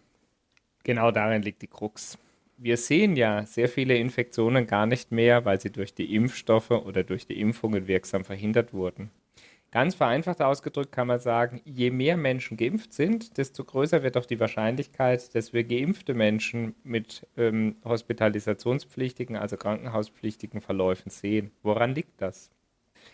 Genau 0.85 1.11
darin 1.11 1.42
liegt 1.42 1.62
die 1.62 1.66
Krux. 1.66 2.16
Wir 2.56 2.76
sehen 2.76 3.16
ja 3.16 3.44
sehr 3.47 3.68
viele 3.68 3.97
Infektionen 3.97 4.66
gar 4.66 4.87
nicht 4.87 5.12
mehr, 5.12 5.44
weil 5.44 5.61
sie 5.61 5.70
durch 5.70 5.94
die 5.94 6.14
Impfstoffe 6.14 6.70
oder 6.70 7.04
durch 7.04 7.26
die 7.26 7.40
Impfungen 7.40 7.87
wirksam 7.87 8.25
verhindert 8.25 8.73
wurden. 8.73 9.11
Ganz 9.73 9.95
vereinfacht 9.95 10.43
ausgedrückt 10.43 10.91
kann 10.91 11.07
man 11.07 11.21
sagen, 11.21 11.61
je 11.65 11.91
mehr 11.91 12.17
Menschen 12.17 12.57
geimpft 12.57 12.93
sind, 12.93 13.37
desto 13.39 13.62
größer 13.62 14.03
wird 14.03 14.17
auch 14.17 14.27
die 14.27 14.41
Wahrscheinlichkeit, 14.41 15.33
dass 15.35 15.53
wir 15.53 15.62
geimpfte 15.62 16.12
Menschen 16.12 16.75
mit 16.83 17.27
ähm, 17.37 17.77
hospitalisationspflichtigen, 17.85 19.37
also 19.37 19.57
krankenhauspflichtigen 19.57 20.61
Verläufen 20.61 21.11
sehen. 21.11 21.53
Woran 21.62 21.95
liegt 21.95 22.21
das? 22.21 22.50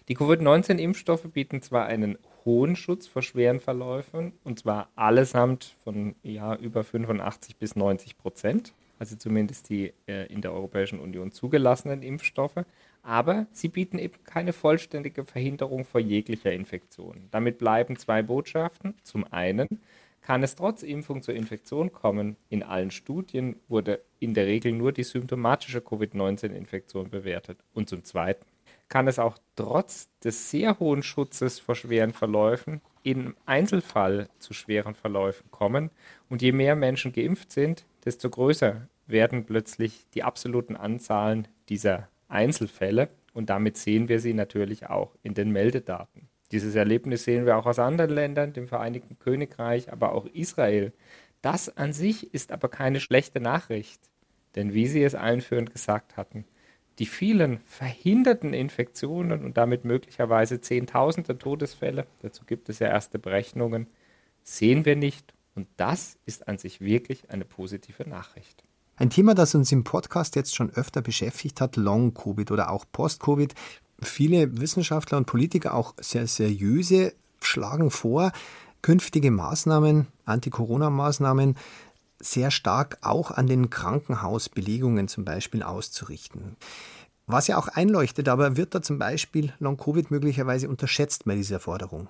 Die 0.09 0.15
Covid-19-Impfstoffe 0.15 1.31
bieten 1.31 1.61
zwar 1.61 1.87
einen 1.87 2.17
hohen 2.47 2.75
Schutz 2.75 3.07
vor 3.07 3.23
schweren 3.23 3.61
Verläufen, 3.61 4.33
und 4.43 4.59
zwar 4.59 4.89
allesamt 4.97 5.77
von 5.85 6.15
ja, 6.23 6.57
über 6.57 6.85
85 6.85 7.57
bis 7.57 7.77
90 7.77 8.17
Prozent, 8.17 8.73
also 8.99 9.17
zumindest 9.17 9.69
die 9.69 9.93
äh, 10.07 10.33
in 10.33 10.41
der 10.41 10.53
Europäischen 10.53 11.01
Union 11.01 11.33
zugelassenen 11.33 12.03
Impfstoffe, 12.03 12.65
aber 13.07 13.47
sie 13.53 13.69
bieten 13.69 13.99
eben 14.01 14.23
keine 14.25 14.53
vollständige 14.53 15.25
Verhinderung 15.25 15.85
vor 15.85 16.01
jeglicher 16.01 16.53
Infektion. 16.53 17.29
Damit 17.31 17.59
bleiben 17.59 17.97
zwei 17.97 18.21
Botschaften. 18.21 18.95
Zum 19.05 19.25
einen 19.33 19.81
kann 20.23 20.43
es 20.43 20.57
trotz 20.57 20.83
Impfung 20.83 21.23
zur 21.23 21.35
Infektion 21.35 21.93
kommen. 21.93 22.37
In 22.49 22.65
allen 22.65 22.91
Studien 22.91 23.61
wurde 23.69 24.01
in 24.19 24.35
der 24.35 24.47
Regel 24.47 24.73
nur 24.73 24.91
die 24.91 25.05
symptomatische 25.05 25.81
Covid-19-Infektion 25.81 27.09
bewertet. 27.09 27.59
Und 27.75 27.89
zum 27.89 28.03
Zweiten 28.03 28.45
kann 28.89 29.07
es 29.07 29.21
auch 29.21 29.39
trotz 29.55 30.09
des 30.25 30.51
sehr 30.51 30.81
hohen 30.81 31.05
Schutzes 31.05 31.61
vor 31.61 31.77
schweren 31.77 32.13
Verläufen 32.13 32.81
im 33.05 33.37
Einzelfall 33.47 34.29
zu 34.41 34.53
schweren 34.53 34.97
Verläufen 34.97 35.49
kommen. 35.53 35.91
Und 36.29 36.43
je 36.43 36.51
mehr 36.51 36.75
Menschen 36.75 37.13
geimpft 37.13 37.53
sind, 37.53 37.85
desto 38.05 38.29
größer 38.31 38.89
werden 39.07 39.45
plötzlich 39.45 40.07
die 40.15 40.25
absoluten 40.25 40.75
Anzahlen 40.75 41.47
dieser 41.69 42.09
Einzelfälle 42.29 43.09
und 43.33 43.51
damit 43.51 43.77
sehen 43.77 44.09
wir 44.09 44.21
sie 44.21 44.35
natürlich 44.35 44.87
auch 44.89 45.15
in 45.23 45.35
den 45.35 45.51
Meldedaten. 45.51 46.29
Dieses 46.53 46.75
Erlebnis 46.75 47.25
sehen 47.25 47.45
wir 47.45 47.57
auch 47.57 47.67
aus 47.67 47.79
anderen 47.79 48.11
Ländern, 48.11 48.53
dem 48.53 48.69
Vereinigten 48.69 49.19
Königreich, 49.19 49.93
aber 49.93 50.13
auch 50.13 50.27
Israel. 50.27 50.93
Das 51.43 51.77
an 51.77 51.93
sich 51.93 52.33
ist 52.33 52.53
aber 52.53 52.69
keine 52.69 53.01
schlechte 53.01 53.41
Nachricht, 53.41 54.01
denn 54.55 54.73
wie 54.73 54.87
Sie 54.87 55.03
es 55.03 55.15
einführend 55.15 55.73
gesagt 55.73 56.17
hatten, 56.17 56.45
die 56.99 57.07
vielen 57.07 57.59
verhinderten 57.61 58.55
Infektionen 58.55 59.45
und 59.45 59.57
damit 59.57 59.85
möglicherweise 59.85 60.61
Zehntausende 60.61 61.37
Todesfälle, 61.37 62.07
dazu 62.23 62.45
gibt 62.47 62.69
es 62.69 62.79
ja 62.79 62.89
erste 62.89 63.19
Berechnungen, 63.19 63.87
sehen 64.43 64.85
wir 64.85 64.97
nicht 64.97 65.35
und 65.55 65.69
das 65.77 66.17
ist 66.25 66.49
an 66.49 66.59
sich 66.59 66.81
wirklich 66.81 67.29
eine 67.31 67.45
positive 67.45 68.09
Nachricht. 68.09 68.65
Ein 68.99 69.11
Thema, 69.11 69.35
das 69.35 69.55
uns 69.55 69.71
im 69.73 69.85
Podcast 69.85 70.37
jetzt 70.37 70.57
schon 70.57 70.71
öfter 70.71 71.03
beschäftigt 71.03 71.61
hat, 71.61 71.77
Long-Covid 71.77 72.51
oder 72.51 72.71
auch 72.71 72.87
Post-Covid. 72.93 73.55
Viele 74.01 74.59
Wissenschaftler 74.59 75.19
und 75.19 75.27
Politiker, 75.27 75.75
auch 75.75 75.93
sehr 76.01 76.27
seriöse, 76.27 77.13
schlagen 77.43 77.91
vor, 77.91 78.33
künftige 78.81 79.31
Maßnahmen, 79.31 80.07
Anti-Corona-Maßnahmen, 80.25 81.57
sehr 82.21 82.51
stark 82.51 82.97
auch 83.03 83.31
an 83.31 83.47
den 83.47 83.69
Krankenhausbelegungen 83.69 85.09
zum 85.09 85.27
Beispiel 85.27 85.63
auszurichten. 85.63 86.57
Was 87.27 87.49
ja 87.49 87.59
auch 87.59 87.69
einleuchtet, 87.69 88.31
aber 88.31 88.57
wird 88.57 88.75
da 88.75 88.81
zum 88.81 88.99
Beispiel 88.99 89.53
Long-Covid 89.59 90.11
möglicherweise 90.11 90.71
unterschätzt 90.71 91.27
bei 91.27 91.35
dieser 91.35 91.61
Forderung? 91.61 92.09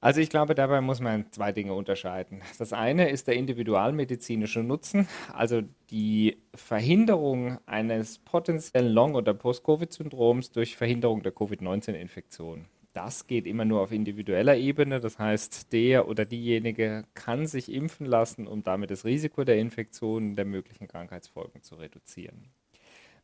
Also 0.00 0.20
ich 0.20 0.30
glaube, 0.30 0.54
dabei 0.54 0.80
muss 0.80 1.00
man 1.00 1.30
zwei 1.32 1.50
Dinge 1.50 1.74
unterscheiden. 1.74 2.42
Das 2.58 2.72
eine 2.72 3.10
ist 3.10 3.26
der 3.26 3.34
individualmedizinische 3.34 4.60
Nutzen, 4.62 5.08
also 5.32 5.62
die 5.90 6.38
Verhinderung 6.54 7.58
eines 7.66 8.18
potenziellen 8.20 8.92
Long- 8.92 9.16
oder 9.16 9.34
Post-Covid-Syndroms 9.34 10.52
durch 10.52 10.76
Verhinderung 10.76 11.24
der 11.24 11.32
Covid-19-Infektion. 11.32 12.66
Das 12.92 13.26
geht 13.26 13.46
immer 13.46 13.64
nur 13.64 13.80
auf 13.80 13.90
individueller 13.90 14.56
Ebene, 14.56 15.00
das 15.00 15.18
heißt, 15.18 15.72
der 15.72 16.08
oder 16.08 16.24
diejenige 16.24 17.04
kann 17.14 17.46
sich 17.46 17.72
impfen 17.72 18.06
lassen, 18.06 18.46
um 18.46 18.62
damit 18.62 18.90
das 18.90 19.04
Risiko 19.04 19.42
der 19.44 19.58
Infektion 19.58 20.36
der 20.36 20.44
möglichen 20.44 20.86
Krankheitsfolgen 20.86 21.62
zu 21.62 21.74
reduzieren. 21.74 22.50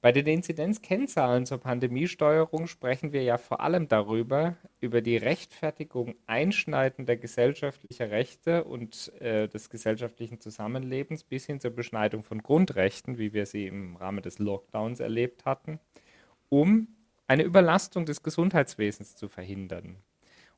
Bei 0.04 0.12
den 0.12 0.26
Inzidenzkennzahlen 0.26 1.46
zur 1.46 1.56
Pandemiesteuerung 1.56 2.66
sprechen 2.66 3.14
wir 3.14 3.22
ja 3.22 3.38
vor 3.38 3.60
allem 3.60 3.88
darüber, 3.88 4.54
über 4.78 5.00
die 5.00 5.16
Rechtfertigung 5.16 6.14
einschneidender 6.26 7.16
gesellschaftlicher 7.16 8.10
Rechte 8.10 8.64
und 8.64 9.10
äh, 9.22 9.48
des 9.48 9.70
gesellschaftlichen 9.70 10.40
Zusammenlebens 10.40 11.24
bis 11.24 11.46
hin 11.46 11.58
zur 11.58 11.70
Beschneidung 11.70 12.22
von 12.22 12.42
Grundrechten, 12.42 13.16
wie 13.16 13.32
wir 13.32 13.46
sie 13.46 13.66
im 13.66 13.96
Rahmen 13.96 14.20
des 14.20 14.38
Lockdowns 14.38 15.00
erlebt 15.00 15.46
hatten, 15.46 15.80
um 16.50 16.88
eine 17.26 17.44
Überlastung 17.44 18.04
des 18.04 18.22
Gesundheitswesens 18.22 19.16
zu 19.16 19.28
verhindern. 19.28 19.96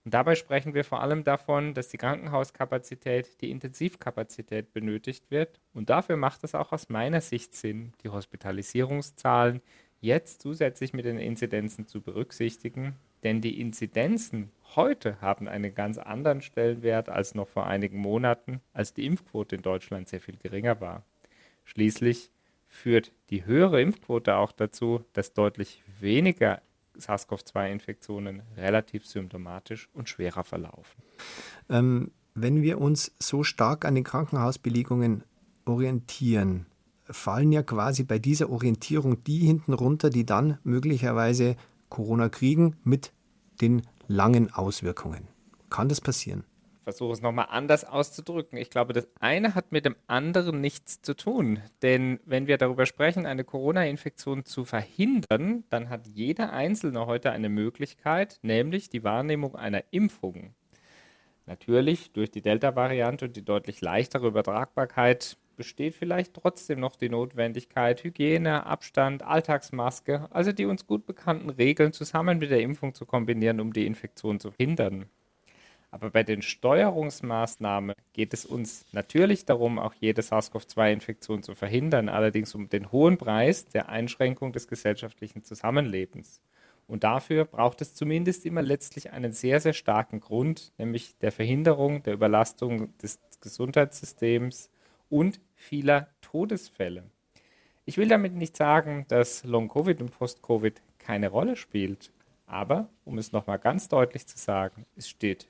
Und 0.07 0.15
dabei 0.15 0.37
sprechen 0.37 0.73
wir 0.73 0.85
vor 0.85 1.03
allem 1.03 1.25
davon, 1.25 1.75
dass 1.75 1.89
die 1.89 1.97
Krankenhauskapazität, 1.97 3.41
die 3.41 3.51
Intensivkapazität 3.51 4.73
benötigt 4.73 5.33
wird. 5.33 5.59
Und 5.75 5.91
dafür 5.91 6.17
macht 6.17 6.45
es 6.45 6.55
auch 6.55 6.71
aus 6.71 6.89
meiner 6.89 7.21
Sicht 7.21 7.57
Sinn, 7.57 7.93
die 8.05 8.11
Hospitalisierungszahlen 8.11 9.61
jetzt 10.01 10.43
zusätzlich 10.43 10.93
mit 10.93 11.07
den 11.07 11.19
Inzidenzen 11.19 11.89
zu 11.89 12.01
berücksichtigen. 12.03 12.95
Denn 13.25 13.41
die 13.41 13.61
Inzidenzen 13.61 14.53
heute 14.77 15.21
haben 15.21 15.49
einen 15.49 15.75
ganz 15.75 15.99
anderen 15.99 16.41
Stellenwert 16.41 17.09
als 17.09 17.35
noch 17.35 17.49
vor 17.49 17.67
einigen 17.67 17.99
Monaten, 17.99 18.61
als 18.73 18.95
die 18.95 19.07
Impfquote 19.07 19.57
in 19.57 19.63
Deutschland 19.63 20.09
sehr 20.09 20.21
viel 20.21 20.37
geringer 20.37 20.81
war. 20.81 21.03
Schließlich 21.65 22.31
führt 22.69 23.11
die 23.31 23.45
höhere 23.45 23.83
Impfquote 23.83 24.37
auch 24.37 24.53
dazu, 24.53 25.05
dass 25.15 25.33
deutlich 25.33 25.83
weniger 25.99 26.63
SARS-CoV-2-Infektionen 26.99 28.43
relativ 28.57 29.07
symptomatisch 29.07 29.89
und 29.93 30.09
schwerer 30.09 30.45
verlaufen. 30.45 31.03
Ähm, 31.69 32.11
wenn 32.35 32.63
wir 32.63 32.81
uns 32.81 33.13
so 33.19 33.43
stark 33.43 33.85
an 33.85 33.95
den 33.95 34.05
Krankenhausbelegungen 34.05 35.25
orientieren, 35.65 36.67
fallen 37.05 37.53
ja 37.53 37.63
quasi 37.63 38.05
bei 38.05 38.19
dieser 38.19 38.51
Orientierung 38.51 39.23
die 39.25 39.39
hinten 39.39 39.73
runter, 39.73 40.11
die 40.11 40.27
dann 40.27 40.59
möglicherweise 40.65 41.57
Corona 41.89 42.29
kriegen 42.29 42.77
mit 42.85 43.13
den 43.61 43.83
langen 44.09 44.53
Auswirkungen. 44.53 45.29
Kann 45.71 45.89
das 45.89 46.01
passieren? 46.01 46.45
Versuche 46.87 47.15
es 47.15 47.21
nochmal 47.21 47.49
anders 47.51 47.85
auszudrücken. 47.85 48.57
Ich 48.57 48.71
glaube, 48.71 48.93
das 48.93 49.09
eine 49.19 49.57
hat 49.57 49.73
mit 49.73 49.85
dem 49.85 49.97
anderen 50.07 50.61
nichts 50.61 51.03
zu 51.03 51.17
tun. 51.17 51.61
Denn 51.83 52.21
wenn 52.25 52.47
wir 52.47 52.59
darüber 52.59 52.87
sprechen, 52.87 53.27
eine 53.27 53.43
Corona-Infektion 53.43 54.45
zu 54.45 54.65
verhindern, 54.65 55.65
dann 55.69 55.89
hat 55.89 56.07
jeder 56.07 56.53
Einzelne 56.53 57.07
heute 57.07 57.33
eine 57.33 57.49
Möglichkeit, 57.49 58.39
nämlich 58.43 58.89
die 58.89 59.03
Wahrnehmung 59.03 59.57
einer 59.57 59.83
Impfung. 59.91 60.55
Natürlich 61.47 62.13
durch 62.13 62.31
die 62.31 62.41
Delta-Variante 62.41 63.25
und 63.25 63.35
die 63.35 63.45
deutlich 63.45 63.81
leichtere 63.81 64.29
Übertragbarkeit 64.29 65.39
besteht 65.57 65.97
vielleicht 65.97 66.35
trotzdem 66.35 66.79
noch 66.79 66.95
die 66.95 67.09
Notwendigkeit, 67.09 68.05
Hygiene, 68.05 68.65
Abstand, 68.65 69.25
Alltagsmaske, 69.25 70.29
also 70.31 70.53
die 70.53 70.67
uns 70.67 70.87
gut 70.87 71.05
bekannten 71.05 71.51
Regeln 71.51 71.93
zusammen 71.93 72.39
mit 72.39 72.53
der 72.53 72.61
Impfung 72.61 72.95
zu 72.95 73.07
kombinieren, 73.07 73.59
um 73.59 73.73
die 73.73 73.87
Infektion 73.87 74.39
zu 74.39 74.53
verhindern. 74.53 75.07
Aber 75.97 76.11
bei 76.11 76.25
den 76.25 76.43
Steuerungsmaßnahmen 76.43 77.97
geht 78.13 78.35
es 78.35 78.45
uns 78.45 78.85
natürlich 78.93 79.47
darum, 79.47 79.79
auch 79.79 79.95
jede 79.95 80.21
SARS-CoV-2-Infektion 80.21 81.43
zu 81.43 81.55
verhindern, 81.55 82.11
allerdings 82.11 82.55
um 82.55 82.69
den 82.69 82.93
hohen 82.93 83.17
Preis 83.17 83.65
der 83.65 83.89
Einschränkung 83.89 84.53
des 84.53 84.69
gesellschaftlichen 84.69 85.43
Zusammenlebens. 85.43 86.43
Und 86.87 87.03
dafür 87.03 87.47
braucht 87.47 87.81
es 87.81 87.95
zumindest 87.95 88.45
immer 88.45 88.61
letztlich 88.61 89.13
einen 89.13 89.33
sehr, 89.33 89.59
sehr 89.59 89.73
starken 89.73 90.21
Grund, 90.21 90.71
nämlich 90.77 91.17
der 91.17 91.33
Verhinderung 91.33 92.03
der 92.03 92.13
Überlastung 92.13 92.95
des 92.99 93.19
Gesundheitssystems 93.41 94.69
und 95.09 95.41
vieler 95.55 96.09
Todesfälle. 96.21 97.05
Ich 97.87 97.97
will 97.97 98.09
damit 98.09 98.35
nicht 98.35 98.55
sagen, 98.55 99.07
dass 99.09 99.45
Long-Covid 99.45 100.03
und 100.03 100.11
Post-Covid 100.11 100.83
keine 100.99 101.31
Rolle 101.31 101.57
spielt, 101.57 102.13
aber 102.45 102.91
um 103.07 103.17
es 103.17 103.33
nochmal 103.33 103.59
ganz 103.59 103.89
deutlich 103.89 104.27
zu 104.27 104.37
sagen, 104.37 104.85
es 104.95 105.09
steht 105.09 105.49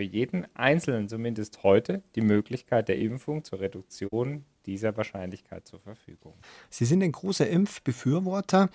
für 0.00 0.04
jeden 0.04 0.46
Einzelnen 0.56 1.10
zumindest 1.10 1.62
heute 1.62 2.02
die 2.14 2.22
Möglichkeit 2.22 2.88
der 2.88 2.96
Impfung 2.96 3.44
zur 3.44 3.60
Reduktion 3.60 4.46
dieser 4.64 4.96
Wahrscheinlichkeit 4.96 5.68
zur 5.68 5.78
Verfügung. 5.78 6.32
Sie 6.70 6.86
sind 6.86 7.02
ein 7.02 7.12
großer 7.12 7.46
Impfbefürworter. 7.46 8.70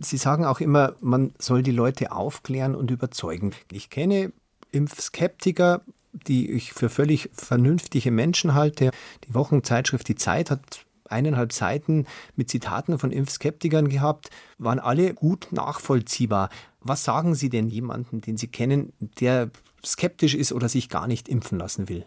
Sie 0.00 0.16
sagen 0.16 0.44
auch 0.44 0.58
immer, 0.58 0.96
man 0.98 1.34
soll 1.38 1.62
die 1.62 1.70
Leute 1.70 2.10
aufklären 2.10 2.74
und 2.74 2.90
überzeugen. 2.90 3.52
Ich 3.70 3.90
kenne 3.90 4.32
Impfskeptiker, 4.72 5.82
die 6.12 6.50
ich 6.50 6.72
für 6.72 6.88
völlig 6.88 7.30
vernünftige 7.32 8.10
Menschen 8.10 8.52
halte. 8.52 8.90
Die 9.28 9.34
Wochenzeitschrift 9.36 10.08
Die 10.08 10.16
Zeit 10.16 10.50
hat 10.50 10.84
eineinhalb 11.04 11.52
Seiten 11.52 12.06
mit 12.34 12.50
Zitaten 12.50 12.98
von 12.98 13.12
Impfskeptikern 13.12 13.88
gehabt, 13.88 14.30
waren 14.58 14.80
alle 14.80 15.14
gut 15.14 15.46
nachvollziehbar. 15.52 16.50
Was 16.80 17.04
sagen 17.04 17.36
Sie 17.36 17.50
denn 17.50 17.68
jemandem, 17.68 18.20
den 18.20 18.36
Sie 18.36 18.48
kennen, 18.48 18.92
der 19.20 19.50
skeptisch 19.84 20.34
ist 20.34 20.52
oder 20.52 20.68
sich 20.68 20.88
gar 20.88 21.06
nicht 21.06 21.28
impfen 21.28 21.58
lassen 21.58 21.88
will? 21.88 22.04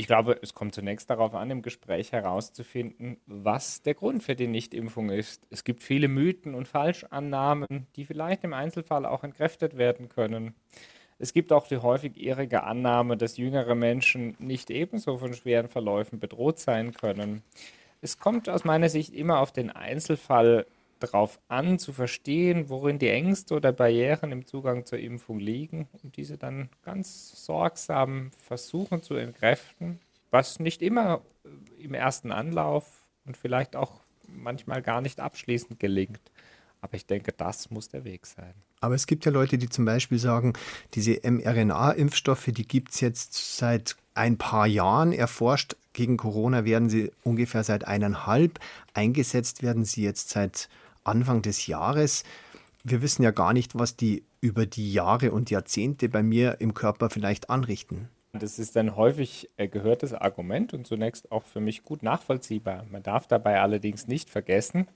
Ich 0.00 0.06
glaube, 0.06 0.38
es 0.40 0.54
kommt 0.54 0.74
zunächst 0.74 1.10
darauf 1.10 1.34
an, 1.34 1.50
im 1.50 1.60
Gespräch 1.60 2.12
herauszufinden, 2.12 3.18
was 3.26 3.82
der 3.82 3.92
Grund 3.92 4.22
für 4.22 4.34
die 4.34 4.46
Nichtimpfung 4.46 5.10
ist. 5.10 5.46
Es 5.50 5.62
gibt 5.62 5.82
viele 5.82 6.08
Mythen 6.08 6.54
und 6.54 6.66
Falschannahmen, 6.66 7.86
die 7.96 8.06
vielleicht 8.06 8.42
im 8.44 8.54
Einzelfall 8.54 9.04
auch 9.04 9.24
entkräftet 9.24 9.76
werden 9.76 10.08
können. 10.08 10.54
Es 11.18 11.34
gibt 11.34 11.52
auch 11.52 11.66
die 11.66 11.76
häufig 11.76 12.16
irrige 12.16 12.62
Annahme, 12.62 13.18
dass 13.18 13.36
jüngere 13.36 13.74
Menschen 13.74 14.36
nicht 14.38 14.70
ebenso 14.70 15.18
von 15.18 15.34
schweren 15.34 15.68
Verläufen 15.68 16.18
bedroht 16.18 16.58
sein 16.58 16.94
können. 16.94 17.42
Es 18.00 18.18
kommt 18.18 18.48
aus 18.48 18.64
meiner 18.64 18.88
Sicht 18.88 19.12
immer 19.12 19.40
auf 19.40 19.52
den 19.52 19.68
Einzelfall 19.68 20.64
darauf 21.00 21.40
an, 21.48 21.78
zu 21.78 21.92
verstehen, 21.92 22.68
worin 22.68 22.98
die 22.98 23.08
Ängste 23.08 23.54
oder 23.54 23.72
Barrieren 23.72 24.32
im 24.32 24.46
Zugang 24.46 24.86
zur 24.86 24.98
Impfung 24.98 25.40
liegen 25.40 25.88
und 26.02 26.16
diese 26.16 26.38
dann 26.38 26.68
ganz 26.82 27.44
sorgsam 27.44 28.30
versuchen 28.42 29.02
zu 29.02 29.14
entkräften, 29.14 29.98
was 30.30 30.60
nicht 30.60 30.82
immer 30.82 31.22
äh, 31.44 31.84
im 31.84 31.94
ersten 31.94 32.30
Anlauf 32.30 32.86
und 33.24 33.36
vielleicht 33.36 33.76
auch 33.76 34.00
manchmal 34.28 34.82
gar 34.82 35.00
nicht 35.00 35.20
abschließend 35.20 35.80
gelingt. 35.80 36.20
Aber 36.82 36.94
ich 36.94 37.06
denke, 37.06 37.32
das 37.32 37.70
muss 37.70 37.88
der 37.88 38.04
Weg 38.04 38.26
sein. 38.26 38.54
Aber 38.80 38.94
es 38.94 39.06
gibt 39.06 39.26
ja 39.26 39.32
Leute, 39.32 39.58
die 39.58 39.68
zum 39.68 39.84
Beispiel 39.84 40.18
sagen, 40.18 40.54
diese 40.94 41.20
mRNA-Impfstoffe, 41.22 42.46
die 42.46 42.66
gibt 42.66 42.92
es 42.92 43.00
jetzt 43.00 43.58
seit 43.58 43.96
ein 44.14 44.38
paar 44.38 44.66
Jahren 44.66 45.12
erforscht. 45.12 45.76
Gegen 45.92 46.16
Corona 46.16 46.64
werden 46.64 46.88
sie 46.88 47.12
ungefähr 47.22 47.64
seit 47.64 47.86
eineinhalb. 47.86 48.58
Eingesetzt 48.94 49.62
werden 49.62 49.84
sie 49.84 50.02
jetzt 50.02 50.30
seit 50.30 50.68
Anfang 51.10 51.42
des 51.42 51.66
Jahres. 51.66 52.24
Wir 52.84 53.02
wissen 53.02 53.22
ja 53.22 53.30
gar 53.30 53.52
nicht, 53.52 53.78
was 53.78 53.96
die 53.96 54.24
über 54.40 54.64
die 54.64 54.92
Jahre 54.92 55.32
und 55.32 55.50
Jahrzehnte 55.50 56.08
bei 56.08 56.22
mir 56.22 56.60
im 56.60 56.72
Körper 56.72 57.10
vielleicht 57.10 57.50
anrichten. 57.50 58.08
Das 58.32 58.60
ist 58.60 58.76
ein 58.76 58.94
häufig 58.94 59.50
äh, 59.56 59.66
gehörtes 59.66 60.14
Argument 60.14 60.72
und 60.72 60.86
zunächst 60.86 61.32
auch 61.32 61.44
für 61.44 61.60
mich 61.60 61.82
gut 61.82 62.04
nachvollziehbar. 62.04 62.86
Man 62.88 63.02
darf 63.02 63.26
dabei 63.26 63.60
allerdings 63.60 64.06
nicht 64.06 64.30
vergessen, 64.30 64.86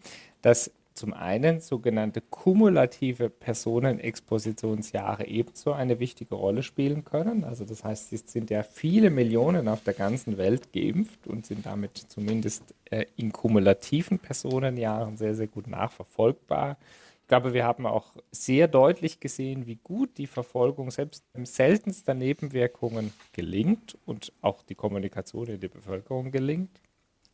dass 0.41 0.71
zum 0.95 1.13
einen 1.13 1.61
sogenannte 1.61 2.21
kumulative 2.21 3.29
Personenexpositionsjahre 3.29 5.27
ebenso 5.27 5.73
eine 5.73 5.99
wichtige 5.99 6.37
Rolle 6.37 6.63
spielen 6.63 7.05
können. 7.05 7.45
Also 7.45 7.65
das 7.65 7.83
heißt, 7.85 8.13
es 8.13 8.23
sind 8.27 8.51
ja 8.51 8.63
viele 8.63 9.11
Millionen 9.11 9.67
auf 9.69 9.83
der 9.83 9.95
ganzen 9.95 10.39
Welt 10.39 10.73
geimpft 10.73 11.27
und 11.27 11.47
sind 11.47 11.67
damit 11.67 11.97
zumindest 11.97 12.75
äh, 12.87 13.07
in 13.17 13.33
kumulativen 13.33 14.19
Personenjahren 14.21 15.17
sehr, 15.17 15.35
sehr 15.35 15.49
gut 15.49 15.67
nachverfolgbar. 15.67 16.79
Ich 17.23 17.29
glaube, 17.29 17.55
wir 17.55 17.65
haben 17.65 17.87
auch 17.87 18.13
sehr 18.31 18.69
deutlich 18.69 19.19
gesehen, 19.19 19.67
wie 19.67 19.79
gut 19.83 20.19
die 20.19 20.27
Verfolgung 20.27 20.91
selbst 20.91 21.25
seltenster 21.43 22.15
Nebenwirkungen 22.15 23.13
gelingt 23.33 23.97
und 24.05 24.33
auch 24.43 24.63
die 24.63 24.75
Kommunikation 24.75 25.47
in 25.47 25.59
der 25.59 25.69
Bevölkerung 25.69 26.31
gelingt 26.31 26.84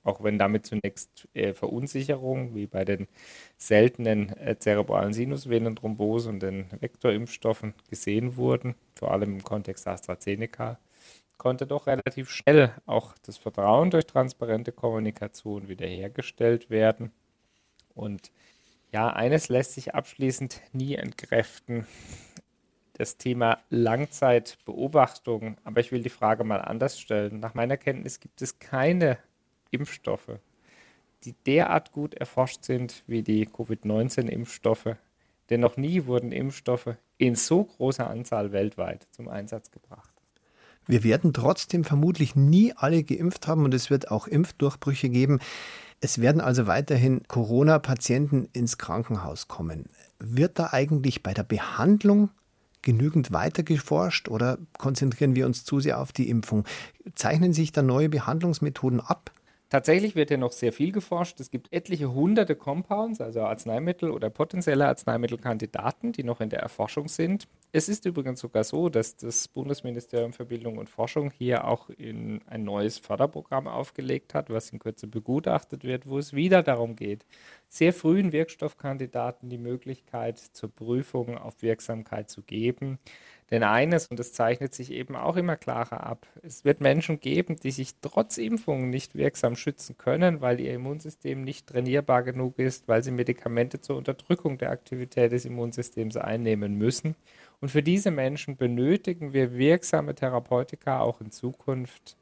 auch 0.02 0.22
wenn 0.22 0.38
damit 0.38 0.66
zunächst 0.66 1.28
äh, 1.34 1.52
Verunsicherung, 1.52 2.54
wie 2.54 2.66
bei 2.66 2.84
den 2.84 3.06
seltenen 3.56 4.36
äh, 4.38 4.58
zerebralen 4.58 5.12
Sinusvenenthrombosen 5.12 6.34
und 6.34 6.42
den 6.42 6.66
Vektorimpfstoffen 6.80 7.74
gesehen 7.88 8.36
wurden, 8.36 8.74
vor 8.94 9.10
allem 9.12 9.34
im 9.34 9.44
Kontext 9.44 9.86
AstraZeneca, 9.86 10.78
konnte 11.36 11.66
doch 11.66 11.86
relativ 11.86 12.30
schnell 12.30 12.74
auch 12.86 13.14
das 13.22 13.38
Vertrauen 13.38 13.90
durch 13.90 14.06
transparente 14.06 14.72
Kommunikation 14.72 15.68
wiederhergestellt 15.68 16.70
werden. 16.70 17.12
Und 17.94 18.30
ja, 18.92 19.08
eines 19.08 19.48
lässt 19.48 19.74
sich 19.74 19.94
abschließend 19.94 20.60
nie 20.72 20.94
entkräften. 20.96 21.86
Das 22.94 23.16
Thema 23.16 23.58
Langzeitbeobachtung. 23.70 25.56
Aber 25.64 25.80
ich 25.80 25.92
will 25.92 26.02
die 26.02 26.10
Frage 26.10 26.44
mal 26.44 26.60
anders 26.60 27.00
stellen. 27.00 27.40
Nach 27.40 27.54
meiner 27.54 27.78
Kenntnis 27.78 28.20
gibt 28.20 28.42
es 28.42 28.58
keine 28.58 29.18
Impfstoffe, 29.70 30.38
die 31.24 31.34
derart 31.46 31.92
gut 31.92 32.14
erforscht 32.14 32.64
sind 32.64 33.02
wie 33.06 33.22
die 33.22 33.46
Covid-19-Impfstoffe. 33.46 34.96
Denn 35.50 35.60
noch 35.60 35.76
nie 35.76 36.06
wurden 36.06 36.32
Impfstoffe 36.32 36.96
in 37.18 37.34
so 37.34 37.64
großer 37.64 38.08
Anzahl 38.08 38.52
weltweit 38.52 39.06
zum 39.10 39.28
Einsatz 39.28 39.70
gebracht. 39.70 40.10
Wir 40.86 41.04
werden 41.04 41.32
trotzdem 41.32 41.84
vermutlich 41.84 42.34
nie 42.36 42.72
alle 42.74 43.04
geimpft 43.04 43.46
haben 43.46 43.64
und 43.64 43.74
es 43.74 43.90
wird 43.90 44.10
auch 44.10 44.26
Impfdurchbrüche 44.26 45.08
geben. 45.08 45.40
Es 46.00 46.20
werden 46.20 46.40
also 46.40 46.66
weiterhin 46.66 47.22
Corona-Patienten 47.28 48.48
ins 48.52 48.78
Krankenhaus 48.78 49.48
kommen. 49.48 49.90
Wird 50.18 50.58
da 50.58 50.70
eigentlich 50.72 51.22
bei 51.22 51.34
der 51.34 51.42
Behandlung 51.42 52.30
genügend 52.82 53.32
weiter 53.32 53.62
geforscht 53.62 54.28
oder 54.28 54.58
konzentrieren 54.78 55.34
wir 55.34 55.44
uns 55.44 55.64
zu 55.64 55.80
sehr 55.80 56.00
auf 56.00 56.12
die 56.12 56.30
Impfung? 56.30 56.64
Zeichnen 57.14 57.52
sich 57.52 57.72
da 57.72 57.82
neue 57.82 58.08
Behandlungsmethoden 58.08 59.00
ab? 59.00 59.30
Tatsächlich 59.70 60.16
wird 60.16 60.32
ja 60.32 60.36
noch 60.36 60.50
sehr 60.50 60.72
viel 60.72 60.90
geforscht. 60.90 61.38
Es 61.38 61.48
gibt 61.48 61.72
etliche 61.72 62.12
hunderte 62.12 62.56
Compounds, 62.56 63.20
also 63.20 63.42
Arzneimittel 63.42 64.10
oder 64.10 64.28
potenzielle 64.28 64.88
Arzneimittelkandidaten, 64.88 66.10
die 66.10 66.24
noch 66.24 66.40
in 66.40 66.50
der 66.50 66.58
Erforschung 66.58 67.06
sind. 67.06 67.46
Es 67.70 67.88
ist 67.88 68.04
übrigens 68.04 68.40
sogar 68.40 68.64
so, 68.64 68.88
dass 68.88 69.16
das 69.16 69.46
Bundesministerium 69.46 70.32
für 70.32 70.44
Bildung 70.44 70.76
und 70.78 70.90
Forschung 70.90 71.30
hier 71.30 71.68
auch 71.68 71.88
in 71.88 72.40
ein 72.48 72.64
neues 72.64 72.98
Förderprogramm 72.98 73.68
aufgelegt 73.68 74.34
hat, 74.34 74.50
was 74.50 74.70
in 74.70 74.80
Kürze 74.80 75.06
begutachtet 75.06 75.84
wird, 75.84 76.08
wo 76.08 76.18
es 76.18 76.32
wieder 76.32 76.64
darum 76.64 76.96
geht, 76.96 77.24
sehr 77.68 77.92
frühen 77.92 78.32
Wirkstoffkandidaten 78.32 79.50
die 79.50 79.58
Möglichkeit 79.58 80.40
zur 80.40 80.74
Prüfung 80.74 81.38
auf 81.38 81.62
Wirksamkeit 81.62 82.28
zu 82.28 82.42
geben. 82.42 82.98
Denn 83.50 83.64
eines, 83.64 84.06
und 84.06 84.20
das 84.20 84.32
zeichnet 84.32 84.74
sich 84.74 84.92
eben 84.92 85.16
auch 85.16 85.36
immer 85.36 85.56
klarer 85.56 86.06
ab, 86.06 86.26
es 86.42 86.64
wird 86.64 86.80
Menschen 86.80 87.18
geben, 87.18 87.56
die 87.56 87.72
sich 87.72 87.96
trotz 88.00 88.38
Impfungen 88.38 88.90
nicht 88.90 89.16
wirksam 89.16 89.56
schützen 89.56 89.98
können, 89.98 90.40
weil 90.40 90.60
ihr 90.60 90.72
Immunsystem 90.72 91.42
nicht 91.42 91.66
trainierbar 91.66 92.22
genug 92.22 92.58
ist, 92.60 92.86
weil 92.86 93.02
sie 93.02 93.10
Medikamente 93.10 93.80
zur 93.80 93.96
Unterdrückung 93.96 94.56
der 94.58 94.70
Aktivität 94.70 95.32
des 95.32 95.44
Immunsystems 95.44 96.16
einnehmen 96.16 96.78
müssen. 96.78 97.16
Und 97.60 97.70
für 97.70 97.82
diese 97.82 98.10
Menschen 98.12 98.56
benötigen 98.56 99.32
wir 99.32 99.52
wirksame 99.54 100.14
Therapeutika 100.14 101.00
auch 101.00 101.20
in 101.20 101.32
Zukunft. 101.32 102.19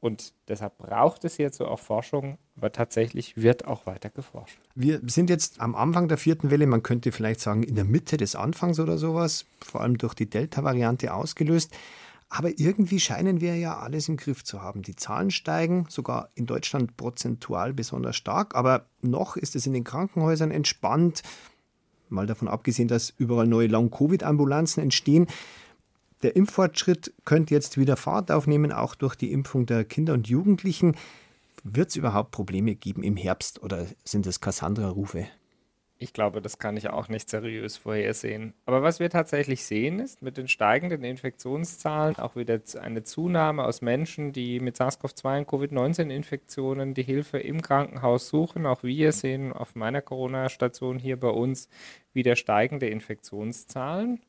Und 0.00 0.34
deshalb 0.48 0.78
braucht 0.78 1.24
es 1.24 1.36
hierzu 1.36 1.66
auch 1.66 1.80
Forschung, 1.80 2.38
aber 2.56 2.70
tatsächlich 2.70 3.36
wird 3.36 3.66
auch 3.66 3.86
weiter 3.86 4.10
geforscht. 4.10 4.58
Wir 4.74 5.00
sind 5.06 5.30
jetzt 5.30 5.60
am 5.60 5.74
Anfang 5.74 6.08
der 6.08 6.18
vierten 6.18 6.50
Welle, 6.50 6.66
man 6.66 6.82
könnte 6.82 7.12
vielleicht 7.12 7.40
sagen 7.40 7.62
in 7.62 7.74
der 7.74 7.84
Mitte 7.84 8.16
des 8.16 8.36
Anfangs 8.36 8.78
oder 8.78 8.98
sowas, 8.98 9.46
vor 9.60 9.80
allem 9.80 9.96
durch 9.98 10.14
die 10.14 10.28
Delta-Variante 10.28 11.12
ausgelöst. 11.12 11.72
Aber 12.28 12.58
irgendwie 12.58 13.00
scheinen 13.00 13.40
wir 13.40 13.56
ja 13.56 13.78
alles 13.78 14.08
im 14.08 14.16
Griff 14.16 14.44
zu 14.44 14.60
haben. 14.60 14.82
Die 14.82 14.96
Zahlen 14.96 15.30
steigen, 15.30 15.86
sogar 15.88 16.30
in 16.34 16.46
Deutschland 16.46 16.96
prozentual 16.96 17.72
besonders 17.72 18.16
stark, 18.16 18.54
aber 18.54 18.86
noch 19.00 19.36
ist 19.36 19.54
es 19.54 19.66
in 19.66 19.72
den 19.72 19.84
Krankenhäusern 19.84 20.50
entspannt. 20.50 21.22
Mal 22.08 22.26
davon 22.26 22.48
abgesehen, 22.48 22.88
dass 22.88 23.10
überall 23.16 23.46
neue 23.46 23.68
Long-Covid-Ambulanzen 23.68 24.82
entstehen. 24.82 25.26
Der 26.22 26.34
Impffortschritt 26.34 27.12
könnte 27.24 27.54
jetzt 27.54 27.78
wieder 27.78 27.96
Fahrt 27.96 28.30
aufnehmen, 28.30 28.72
auch 28.72 28.94
durch 28.94 29.14
die 29.14 29.32
Impfung 29.32 29.66
der 29.66 29.84
Kinder 29.84 30.14
und 30.14 30.28
Jugendlichen. 30.28 30.96
Wird 31.62 31.90
es 31.90 31.96
überhaupt 31.96 32.30
Probleme 32.30 32.74
geben 32.74 33.02
im 33.02 33.16
Herbst 33.16 33.62
oder 33.62 33.86
sind 34.04 34.26
es 34.26 34.40
Cassandra-Rufe? 34.40 35.26
Ich 35.98 36.12
glaube, 36.12 36.42
das 36.42 36.58
kann 36.58 36.76
ich 36.76 36.90
auch 36.90 37.08
nicht 37.08 37.30
seriös 37.30 37.78
vorhersehen. 37.78 38.52
Aber 38.66 38.82
was 38.82 39.00
wir 39.00 39.08
tatsächlich 39.08 39.64
sehen, 39.64 39.98
ist 39.98 40.20
mit 40.20 40.36
den 40.36 40.46
steigenden 40.46 41.04
Infektionszahlen 41.04 42.16
auch 42.16 42.36
wieder 42.36 42.60
eine 42.80 43.02
Zunahme 43.02 43.64
aus 43.64 43.80
Menschen, 43.80 44.32
die 44.32 44.60
mit 44.60 44.76
SARS-CoV-2 44.76 45.38
und 45.38 45.48
Covid-19-Infektionen 45.48 46.92
die 46.92 47.02
Hilfe 47.02 47.38
im 47.38 47.62
Krankenhaus 47.62 48.28
suchen. 48.28 48.66
Auch 48.66 48.82
wir 48.82 49.12
sehen 49.12 49.54
auf 49.54 49.74
meiner 49.74 50.02
Corona-Station 50.02 50.98
hier 50.98 51.18
bei 51.18 51.30
uns 51.30 51.70
wieder 52.12 52.36
steigende 52.36 52.88
Infektionszahlen. 52.88 54.20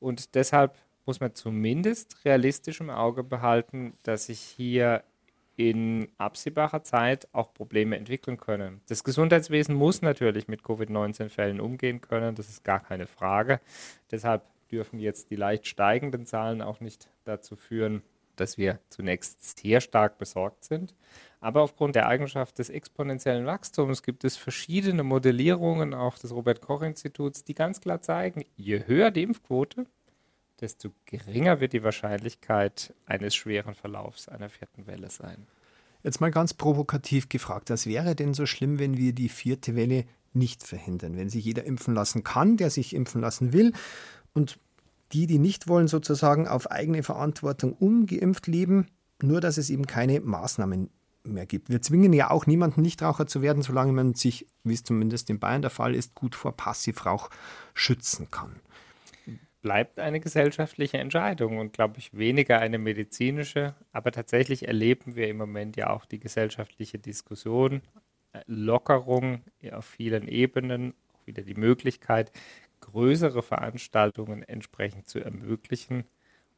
Und 0.00 0.34
deshalb 0.34 0.74
muss 1.06 1.20
man 1.20 1.34
zumindest 1.34 2.24
realistisch 2.24 2.80
im 2.80 2.90
Auge 2.90 3.24
behalten, 3.24 3.94
dass 4.02 4.26
sich 4.26 4.40
hier 4.40 5.02
in 5.56 6.08
absehbarer 6.18 6.82
Zeit 6.82 7.28
auch 7.32 7.52
Probleme 7.52 7.96
entwickeln 7.96 8.38
können. 8.38 8.80
Das 8.88 9.04
Gesundheitswesen 9.04 9.74
muss 9.74 10.02
natürlich 10.02 10.48
mit 10.48 10.62
Covid-19-Fällen 10.64 11.60
umgehen 11.60 12.00
können, 12.00 12.34
das 12.34 12.48
ist 12.48 12.64
gar 12.64 12.80
keine 12.80 13.06
Frage. 13.06 13.60
Deshalb 14.10 14.42
dürfen 14.70 14.98
jetzt 14.98 15.30
die 15.30 15.36
leicht 15.36 15.66
steigenden 15.66 16.24
Zahlen 16.24 16.62
auch 16.62 16.80
nicht 16.80 17.10
dazu 17.24 17.56
führen, 17.56 18.02
dass 18.36 18.56
wir 18.56 18.78
zunächst 18.88 19.58
sehr 19.58 19.80
stark 19.80 20.18
besorgt 20.18 20.64
sind. 20.64 20.94
Aber 21.40 21.60
aufgrund 21.62 21.96
der 21.96 22.08
Eigenschaft 22.08 22.58
des 22.58 22.70
exponentiellen 22.70 23.44
Wachstums 23.46 24.02
gibt 24.02 24.24
es 24.24 24.36
verschiedene 24.36 25.02
Modellierungen 25.02 25.92
auch 25.92 26.18
des 26.18 26.32
Robert 26.32 26.62
Koch 26.62 26.82
Instituts, 26.82 27.44
die 27.44 27.54
ganz 27.54 27.80
klar 27.80 28.00
zeigen, 28.00 28.44
je 28.56 28.86
höher 28.86 29.10
die 29.10 29.22
Impfquote, 29.22 29.86
desto 30.62 30.90
geringer 31.06 31.60
wird 31.60 31.72
die 31.72 31.82
Wahrscheinlichkeit 31.82 32.94
eines 33.04 33.34
schweren 33.34 33.74
Verlaufs 33.74 34.28
einer 34.28 34.48
vierten 34.48 34.86
Welle 34.86 35.10
sein. 35.10 35.46
Jetzt 36.04 36.20
mal 36.20 36.30
ganz 36.30 36.54
provokativ 36.54 37.28
gefragt, 37.28 37.70
was 37.70 37.86
wäre 37.86 38.14
denn 38.14 38.32
so 38.32 38.46
schlimm, 38.46 38.78
wenn 38.78 38.96
wir 38.96 39.12
die 39.12 39.28
vierte 39.28 39.76
Welle 39.76 40.04
nicht 40.32 40.62
verhindern, 40.62 41.16
wenn 41.16 41.28
sich 41.28 41.44
jeder 41.44 41.64
impfen 41.64 41.94
lassen 41.94 42.24
kann, 42.24 42.56
der 42.56 42.70
sich 42.70 42.94
impfen 42.94 43.20
lassen 43.20 43.52
will 43.52 43.72
und 44.32 44.58
die, 45.12 45.26
die 45.26 45.38
nicht 45.38 45.68
wollen, 45.68 45.88
sozusagen 45.88 46.48
auf 46.48 46.70
eigene 46.70 47.02
Verantwortung 47.02 47.74
ungeimpft 47.74 48.46
leben, 48.46 48.86
nur 49.20 49.40
dass 49.40 49.58
es 49.58 49.68
eben 49.68 49.86
keine 49.86 50.20
Maßnahmen 50.20 50.90
mehr 51.24 51.46
gibt. 51.46 51.68
Wir 51.70 51.82
zwingen 51.82 52.12
ja 52.12 52.30
auch 52.30 52.46
niemanden, 52.46 52.82
Nichtraucher 52.82 53.26
zu 53.26 53.42
werden, 53.42 53.62
solange 53.62 53.92
man 53.92 54.14
sich, 54.14 54.46
wie 54.64 54.74
es 54.74 54.84
zumindest 54.84 55.28
in 55.28 55.38
Bayern 55.38 55.62
der 55.62 55.70
Fall 55.70 55.94
ist, 55.94 56.14
gut 56.14 56.34
vor 56.34 56.56
Passivrauch 56.56 57.30
schützen 57.74 58.30
kann. 58.30 58.56
Bleibt 59.62 60.00
eine 60.00 60.18
gesellschaftliche 60.18 60.98
Entscheidung 60.98 61.58
und 61.58 61.72
glaube 61.72 61.98
ich 61.98 62.16
weniger 62.18 62.58
eine 62.58 62.78
medizinische. 62.78 63.76
Aber 63.92 64.10
tatsächlich 64.10 64.66
erleben 64.66 65.14
wir 65.14 65.28
im 65.28 65.36
Moment 65.36 65.76
ja 65.76 65.90
auch 65.90 66.04
die 66.04 66.18
gesellschaftliche 66.18 66.98
Diskussion, 66.98 67.80
äh, 68.32 68.40
Lockerung 68.46 69.42
auf 69.70 69.84
vielen 69.86 70.26
Ebenen, 70.26 70.94
auch 71.14 71.26
wieder 71.26 71.42
die 71.42 71.54
Möglichkeit, 71.54 72.32
größere 72.80 73.42
Veranstaltungen 73.42 74.42
entsprechend 74.42 75.08
zu 75.08 75.20
ermöglichen. 75.20 76.04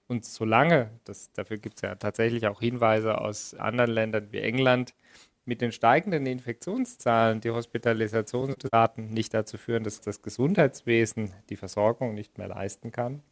Und 0.06 0.24
solange, 0.24 0.90
das, 1.04 1.30
dafür 1.32 1.58
gibt 1.58 1.76
es 1.76 1.82
ja 1.82 1.94
tatsächlich 1.96 2.46
auch 2.46 2.60
Hinweise 2.60 3.18
aus 3.20 3.54
anderen 3.54 3.90
Ländern 3.90 4.32
wie 4.32 4.40
England, 4.40 4.94
mit 5.44 5.60
den 5.60 5.72
steigenden 5.72 6.26
Infektionszahlen 6.26 7.40
die 7.40 7.50
Hospitalisationsraten 7.50 9.10
nicht 9.10 9.34
dazu 9.34 9.58
führen, 9.58 9.84
dass 9.84 10.00
das 10.00 10.22
Gesundheitswesen 10.22 11.32
die 11.50 11.56
Versorgung 11.56 12.14
nicht 12.14 12.38
mehr 12.38 12.48
leisten 12.48 12.92
kann, 12.92 13.22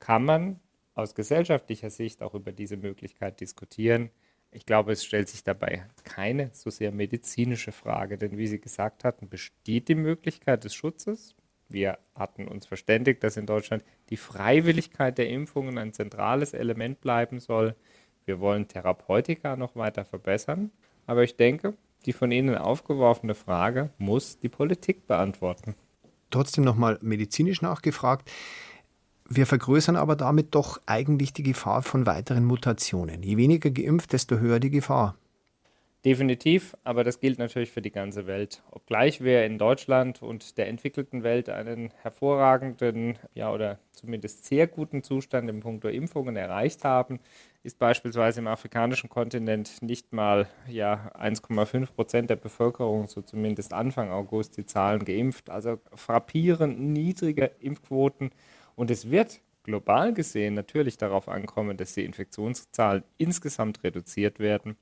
kann 0.00 0.24
man 0.24 0.60
aus 0.94 1.14
gesellschaftlicher 1.14 1.90
Sicht 1.90 2.22
auch 2.22 2.34
über 2.34 2.52
diese 2.52 2.76
Möglichkeit 2.76 3.40
diskutieren. 3.40 4.10
Ich 4.50 4.66
glaube, 4.66 4.92
es 4.92 5.04
stellt 5.04 5.28
sich 5.28 5.44
dabei 5.44 5.86
keine 6.04 6.50
so 6.52 6.70
sehr 6.70 6.90
medizinische 6.90 7.72
Frage, 7.72 8.16
denn 8.16 8.38
wie 8.38 8.46
Sie 8.46 8.60
gesagt 8.60 9.04
hatten, 9.04 9.28
besteht 9.28 9.88
die 9.88 9.94
Möglichkeit 9.94 10.64
des 10.64 10.74
Schutzes. 10.74 11.34
Wir 11.68 11.98
hatten 12.14 12.48
uns 12.48 12.66
verständigt, 12.66 13.22
dass 13.22 13.36
in 13.36 13.46
Deutschland 13.46 13.84
die 14.08 14.16
Freiwilligkeit 14.16 15.18
der 15.18 15.28
Impfungen 15.28 15.78
ein 15.78 15.92
zentrales 15.92 16.54
Element 16.54 17.00
bleiben 17.00 17.40
soll. 17.40 17.74
Wir 18.24 18.40
wollen 18.40 18.68
Therapeutika 18.68 19.56
noch 19.56 19.76
weiter 19.76 20.04
verbessern. 20.04 20.70
Aber 21.06 21.22
ich 21.22 21.36
denke, 21.36 21.74
die 22.04 22.12
von 22.12 22.30
Ihnen 22.30 22.56
aufgeworfene 22.56 23.34
Frage 23.34 23.90
muss 23.98 24.38
die 24.38 24.48
Politik 24.48 25.06
beantworten. 25.06 25.74
Trotzdem 26.30 26.64
nochmal 26.64 26.98
medizinisch 27.02 27.62
nachgefragt. 27.62 28.30
Wir 29.28 29.46
vergrößern 29.46 29.96
aber 29.96 30.14
damit 30.14 30.54
doch 30.54 30.80
eigentlich 30.86 31.32
die 31.32 31.42
Gefahr 31.42 31.82
von 31.82 32.06
weiteren 32.06 32.44
Mutationen. 32.44 33.22
Je 33.22 33.36
weniger 33.36 33.70
geimpft, 33.70 34.12
desto 34.12 34.38
höher 34.38 34.60
die 34.60 34.70
Gefahr. 34.70 35.16
Definitiv, 36.04 36.76
aber 36.84 37.02
das 37.02 37.18
gilt 37.18 37.40
natürlich 37.40 37.72
für 37.72 37.82
die 37.82 37.90
ganze 37.90 38.28
Welt. 38.28 38.62
Obgleich 38.70 39.24
wir 39.24 39.44
in 39.44 39.58
Deutschland 39.58 40.22
und 40.22 40.56
der 40.56 40.68
entwickelten 40.68 41.24
Welt 41.24 41.48
einen 41.48 41.90
hervorragenden, 42.02 43.18
ja 43.34 43.52
oder 43.52 43.80
zumindest 43.90 44.44
sehr 44.44 44.68
guten 44.68 45.02
Zustand 45.02 45.50
im 45.50 45.58
Punkt 45.58 45.84
Impfungen 45.84 46.36
erreicht 46.36 46.84
haben, 46.84 47.18
ist 47.66 47.78
beispielsweise 47.78 48.40
im 48.40 48.46
afrikanischen 48.46 49.10
Kontinent 49.10 49.82
nicht 49.82 50.12
mal 50.12 50.48
ja, 50.68 51.10
1,5 51.18 51.92
Prozent 51.92 52.30
der 52.30 52.36
Bevölkerung, 52.36 53.08
so 53.08 53.22
zumindest 53.22 53.72
Anfang 53.72 54.10
August, 54.10 54.56
die 54.56 54.64
Zahlen 54.64 55.04
geimpft. 55.04 55.50
Also 55.50 55.80
frappierend 55.92 56.78
niedrige 56.78 57.50
Impfquoten. 57.58 58.30
Und 58.76 58.90
es 58.90 59.10
wird 59.10 59.40
global 59.64 60.14
gesehen 60.14 60.54
natürlich 60.54 60.96
darauf 60.96 61.28
ankommen, 61.28 61.76
dass 61.76 61.94
die 61.94 62.04
Infektionszahlen 62.04 63.02
insgesamt 63.18 63.82
reduziert 63.82 64.38
werden. 64.38 64.76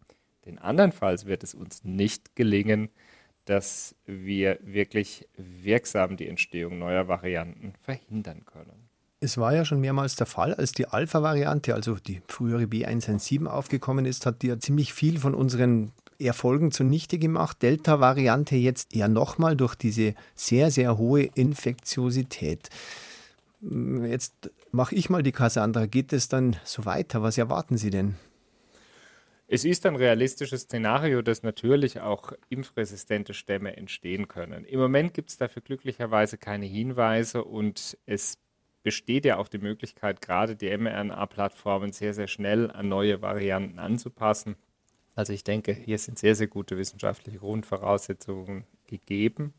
Denn 0.44 0.58
andernfalls 0.58 1.24
wird 1.24 1.42
es 1.42 1.54
uns 1.54 1.84
nicht 1.84 2.36
gelingen, 2.36 2.90
dass 3.46 3.96
wir 4.04 4.58
wirklich 4.62 5.26
wirksam 5.36 6.18
die 6.18 6.28
Entstehung 6.28 6.78
neuer 6.78 7.08
Varianten 7.08 7.72
verhindern 7.80 8.44
können. 8.44 8.83
Es 9.24 9.38
war 9.38 9.54
ja 9.54 9.64
schon 9.64 9.80
mehrmals 9.80 10.16
der 10.16 10.26
Fall, 10.26 10.52
als 10.52 10.72
die 10.72 10.86
Alpha-Variante, 10.86 11.72
also 11.72 11.94
die 11.94 12.20
frühere 12.28 12.64
B117 12.64 13.46
aufgekommen 13.46 14.04
ist, 14.04 14.26
hat 14.26 14.42
die 14.42 14.48
ja 14.48 14.58
ziemlich 14.58 14.92
viel 14.92 15.18
von 15.18 15.34
unseren 15.34 15.92
Erfolgen 16.18 16.72
zunichte 16.72 17.18
gemacht. 17.18 17.62
Delta-Variante 17.62 18.54
jetzt 18.54 18.94
eher 18.94 19.08
nochmal 19.08 19.56
durch 19.56 19.76
diese 19.76 20.14
sehr, 20.34 20.70
sehr 20.70 20.98
hohe 20.98 21.22
Infektiosität. 21.22 22.68
Jetzt 23.62 24.50
mache 24.72 24.94
ich 24.94 25.08
mal 25.08 25.22
die 25.22 25.32
Cassandra. 25.32 25.86
Geht 25.86 26.12
es 26.12 26.28
dann 26.28 26.56
so 26.62 26.84
weiter? 26.84 27.22
Was 27.22 27.38
erwarten 27.38 27.78
Sie 27.78 27.88
denn? 27.88 28.16
Es 29.46 29.64
ist 29.64 29.86
ein 29.86 29.96
realistisches 29.96 30.62
Szenario, 30.62 31.22
dass 31.22 31.42
natürlich 31.42 32.00
auch 32.00 32.32
impfresistente 32.50 33.32
Stämme 33.32 33.76
entstehen 33.76 34.28
können. 34.28 34.64
Im 34.64 34.80
Moment 34.80 35.14
gibt 35.14 35.30
es 35.30 35.38
dafür 35.38 35.62
glücklicherweise 35.62 36.36
keine 36.36 36.66
Hinweise 36.66 37.44
und 37.44 37.96
es 38.04 38.38
besteht 38.84 39.24
ja 39.24 39.38
auch 39.38 39.48
die 39.48 39.58
Möglichkeit, 39.58 40.20
gerade 40.20 40.54
die 40.54 40.76
mRNA-Plattformen 40.76 41.92
sehr, 41.92 42.14
sehr 42.14 42.28
schnell 42.28 42.70
an 42.70 42.88
neue 42.88 43.20
Varianten 43.22 43.80
anzupassen. 43.80 44.54
Also 45.16 45.32
ich 45.32 45.42
denke, 45.42 45.72
hier 45.72 45.98
sind 45.98 46.18
sehr, 46.18 46.36
sehr 46.36 46.48
gute 46.48 46.76
wissenschaftliche 46.76 47.38
Grundvoraussetzungen 47.38 48.64
gegeben. 48.86 49.54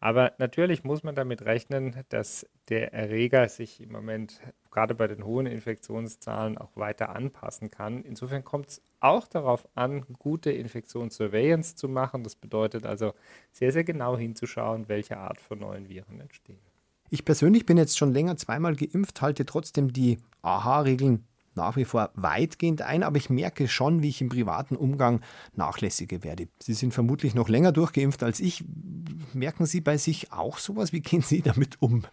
Aber 0.00 0.32
natürlich 0.38 0.84
muss 0.84 1.02
man 1.02 1.14
damit 1.14 1.42
rechnen, 1.42 2.04
dass 2.10 2.46
der 2.68 2.92
Erreger 2.92 3.48
sich 3.48 3.80
im 3.80 3.92
Moment 3.92 4.40
gerade 4.70 4.94
bei 4.94 5.06
den 5.06 5.24
hohen 5.24 5.46
Infektionszahlen 5.46 6.58
auch 6.58 6.76
weiter 6.76 7.10
anpassen 7.10 7.70
kann. 7.70 8.02
Insofern 8.02 8.44
kommt 8.44 8.68
es 8.68 8.82
auch 9.00 9.26
darauf 9.26 9.66
an, 9.74 10.04
gute 10.18 10.50
Infektionssurveillance 10.50 11.76
zu 11.76 11.88
machen. 11.88 12.24
Das 12.24 12.36
bedeutet 12.36 12.84
also 12.84 13.14
sehr, 13.52 13.72
sehr 13.72 13.84
genau 13.84 14.18
hinzuschauen, 14.18 14.88
welche 14.88 15.16
Art 15.16 15.40
von 15.40 15.60
neuen 15.60 15.88
Viren 15.88 16.20
entstehen. 16.20 16.75
Ich 17.10 17.24
persönlich 17.24 17.66
bin 17.66 17.76
jetzt 17.76 17.96
schon 17.96 18.12
länger 18.12 18.36
zweimal 18.36 18.74
geimpft, 18.74 19.22
halte 19.22 19.46
trotzdem 19.46 19.92
die 19.92 20.18
AHA-Regeln 20.42 21.24
nach 21.56 21.76
wie 21.76 21.84
vor 21.84 22.10
weitgehend 22.14 22.82
ein, 22.82 23.02
aber 23.02 23.16
ich 23.16 23.30
merke 23.30 23.66
schon, 23.66 24.02
wie 24.02 24.10
ich 24.10 24.20
im 24.20 24.28
privaten 24.28 24.76
Umgang 24.76 25.20
nachlässiger 25.54 26.22
werde. 26.22 26.48
Sie 26.62 26.74
sind 26.74 26.92
vermutlich 26.92 27.34
noch 27.34 27.48
länger 27.48 27.72
durchgeimpft 27.72 28.22
als 28.22 28.40
ich. 28.40 28.64
Merken 29.32 29.66
Sie 29.66 29.80
bei 29.80 29.96
sich 29.96 30.32
auch 30.32 30.58
sowas? 30.58 30.92
Wie 30.92 31.00
gehen 31.00 31.22
Sie 31.22 31.42
damit 31.42 31.80
um? 31.80 32.04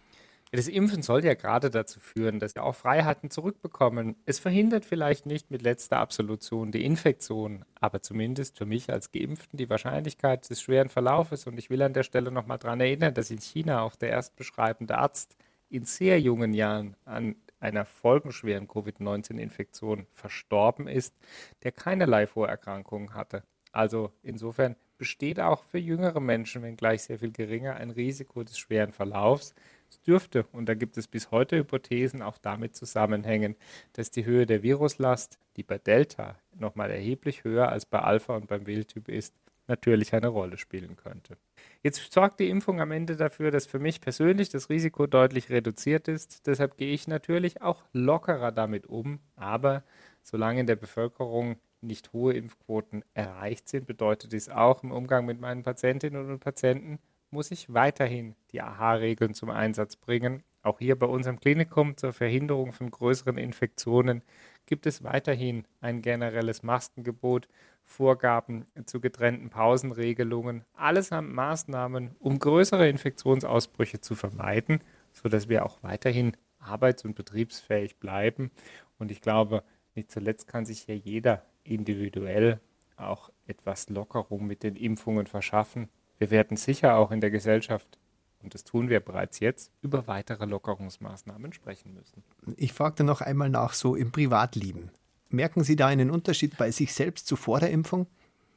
Das 0.56 0.68
Impfen 0.68 1.02
soll 1.02 1.24
ja 1.24 1.34
gerade 1.34 1.68
dazu 1.68 1.98
führen, 1.98 2.38
dass 2.38 2.54
wir 2.54 2.62
auch 2.62 2.76
Freiheiten 2.76 3.28
zurückbekommen. 3.28 4.14
Es 4.24 4.38
verhindert 4.38 4.84
vielleicht 4.84 5.26
nicht 5.26 5.50
mit 5.50 5.62
letzter 5.62 5.98
Absolution 5.98 6.70
die 6.70 6.84
Infektion, 6.84 7.64
aber 7.80 8.02
zumindest 8.02 8.58
für 8.58 8.64
mich 8.64 8.88
als 8.88 9.10
Geimpften 9.10 9.56
die 9.56 9.68
Wahrscheinlichkeit 9.68 10.48
des 10.48 10.62
schweren 10.62 10.90
Verlaufes. 10.90 11.48
Und 11.48 11.58
ich 11.58 11.70
will 11.70 11.82
an 11.82 11.92
der 11.92 12.04
Stelle 12.04 12.30
nochmal 12.30 12.58
daran 12.58 12.80
erinnern, 12.80 13.14
dass 13.14 13.32
in 13.32 13.40
China 13.40 13.82
auch 13.82 13.96
der 13.96 14.10
erstbeschreibende 14.10 14.96
Arzt 14.96 15.36
in 15.70 15.86
sehr 15.86 16.20
jungen 16.20 16.54
Jahren 16.54 16.94
an 17.04 17.34
einer 17.58 17.84
folgenschweren 17.84 18.68
Covid-19-Infektion 18.68 20.06
verstorben 20.12 20.86
ist, 20.86 21.16
der 21.64 21.72
keinerlei 21.72 22.28
Vorerkrankungen 22.28 23.14
hatte. 23.14 23.42
Also 23.72 24.12
insofern 24.22 24.76
besteht 24.98 25.40
auch 25.40 25.64
für 25.64 25.78
jüngere 25.78 26.20
Menschen, 26.20 26.62
wenngleich 26.62 27.02
sehr 27.02 27.18
viel 27.18 27.32
geringer, 27.32 27.74
ein 27.74 27.90
Risiko 27.90 28.44
des 28.44 28.56
schweren 28.56 28.92
Verlaufs. 28.92 29.54
Dürfte, 30.02 30.46
und 30.52 30.68
da 30.68 30.74
gibt 30.74 30.96
es 30.96 31.08
bis 31.08 31.30
heute 31.30 31.56
Hypothesen, 31.56 32.22
auch 32.22 32.38
damit 32.38 32.76
zusammenhängen, 32.76 33.56
dass 33.94 34.10
die 34.10 34.24
Höhe 34.24 34.46
der 34.46 34.62
Viruslast, 34.62 35.38
die 35.56 35.62
bei 35.62 35.78
Delta 35.78 36.36
nochmal 36.58 36.90
erheblich 36.90 37.44
höher 37.44 37.68
als 37.68 37.86
bei 37.86 38.00
Alpha 38.00 38.36
und 38.36 38.46
beim 38.48 38.66
Wildtyp 38.66 39.08
ist, 39.08 39.34
natürlich 39.66 40.12
eine 40.14 40.28
Rolle 40.28 40.58
spielen 40.58 40.96
könnte. 40.96 41.36
Jetzt 41.82 42.12
sorgt 42.12 42.40
die 42.40 42.50
Impfung 42.50 42.80
am 42.80 42.90
Ende 42.90 43.16
dafür, 43.16 43.50
dass 43.50 43.66
für 43.66 43.78
mich 43.78 44.00
persönlich 44.00 44.48
das 44.50 44.68
Risiko 44.68 45.06
deutlich 45.06 45.50
reduziert 45.50 46.08
ist. 46.08 46.46
Deshalb 46.46 46.76
gehe 46.76 46.92
ich 46.92 47.08
natürlich 47.08 47.62
auch 47.62 47.82
lockerer 47.92 48.52
damit 48.52 48.86
um. 48.86 49.20
Aber 49.36 49.84
solange 50.22 50.60
in 50.60 50.66
der 50.66 50.76
Bevölkerung 50.76 51.56
nicht 51.80 52.12
hohe 52.12 52.34
Impfquoten 52.34 53.04
erreicht 53.14 53.68
sind, 53.68 53.86
bedeutet 53.86 54.32
dies 54.32 54.48
auch 54.48 54.82
im 54.82 54.90
Umgang 54.90 55.26
mit 55.26 55.40
meinen 55.40 55.62
Patientinnen 55.62 56.30
und 56.30 56.38
Patienten 56.40 56.98
muss 57.34 57.50
ich 57.50 57.74
weiterhin 57.74 58.36
die 58.52 58.62
AHA-Regeln 58.62 59.34
zum 59.34 59.50
Einsatz 59.50 59.96
bringen. 59.96 60.44
Auch 60.62 60.78
hier 60.78 60.96
bei 60.96 61.06
unserem 61.06 61.40
Klinikum 61.40 61.96
zur 61.96 62.12
Verhinderung 62.12 62.72
von 62.72 62.90
größeren 62.90 63.36
Infektionen 63.36 64.22
gibt 64.66 64.86
es 64.86 65.02
weiterhin 65.02 65.66
ein 65.80 66.00
generelles 66.00 66.62
Maskengebot, 66.62 67.48
Vorgaben 67.82 68.64
zu 68.86 69.00
getrennten 69.00 69.50
Pausenregelungen, 69.50 70.64
allesamt 70.72 71.34
Maßnahmen, 71.34 72.12
um 72.20 72.38
größere 72.38 72.88
Infektionsausbrüche 72.88 74.00
zu 74.00 74.14
vermeiden, 74.14 74.80
sodass 75.12 75.48
wir 75.48 75.66
auch 75.66 75.82
weiterhin 75.82 76.36
arbeits- 76.60 77.04
und 77.04 77.16
betriebsfähig 77.16 77.96
bleiben. 77.96 78.52
Und 78.98 79.10
ich 79.10 79.20
glaube, 79.20 79.64
nicht 79.96 80.10
zuletzt 80.10 80.46
kann 80.46 80.64
sich 80.64 80.86
ja 80.86 80.94
jeder 80.94 81.44
individuell 81.64 82.60
auch 82.96 83.30
etwas 83.46 83.90
Lockerung 83.90 84.46
mit 84.46 84.62
den 84.62 84.76
Impfungen 84.76 85.26
verschaffen. 85.26 85.88
Wir 86.18 86.30
werden 86.30 86.56
sicher 86.56 86.96
auch 86.96 87.10
in 87.10 87.20
der 87.20 87.30
Gesellschaft, 87.30 87.98
und 88.42 88.54
das 88.54 88.64
tun 88.64 88.88
wir 88.88 89.00
bereits 89.00 89.40
jetzt, 89.40 89.72
über 89.82 90.06
weitere 90.06 90.44
Lockerungsmaßnahmen 90.44 91.52
sprechen 91.52 91.94
müssen. 91.94 92.22
Ich 92.56 92.72
fragte 92.72 93.04
noch 93.04 93.20
einmal 93.20 93.50
nach 93.50 93.72
so 93.72 93.96
im 93.96 94.12
Privatleben. 94.12 94.90
Merken 95.30 95.64
Sie 95.64 95.76
da 95.76 95.88
einen 95.88 96.10
Unterschied 96.10 96.56
bei 96.56 96.70
sich 96.70 96.94
selbst 96.94 97.26
zu 97.26 97.36
vor 97.36 97.58
der 97.60 97.70
Impfung? 97.70 98.06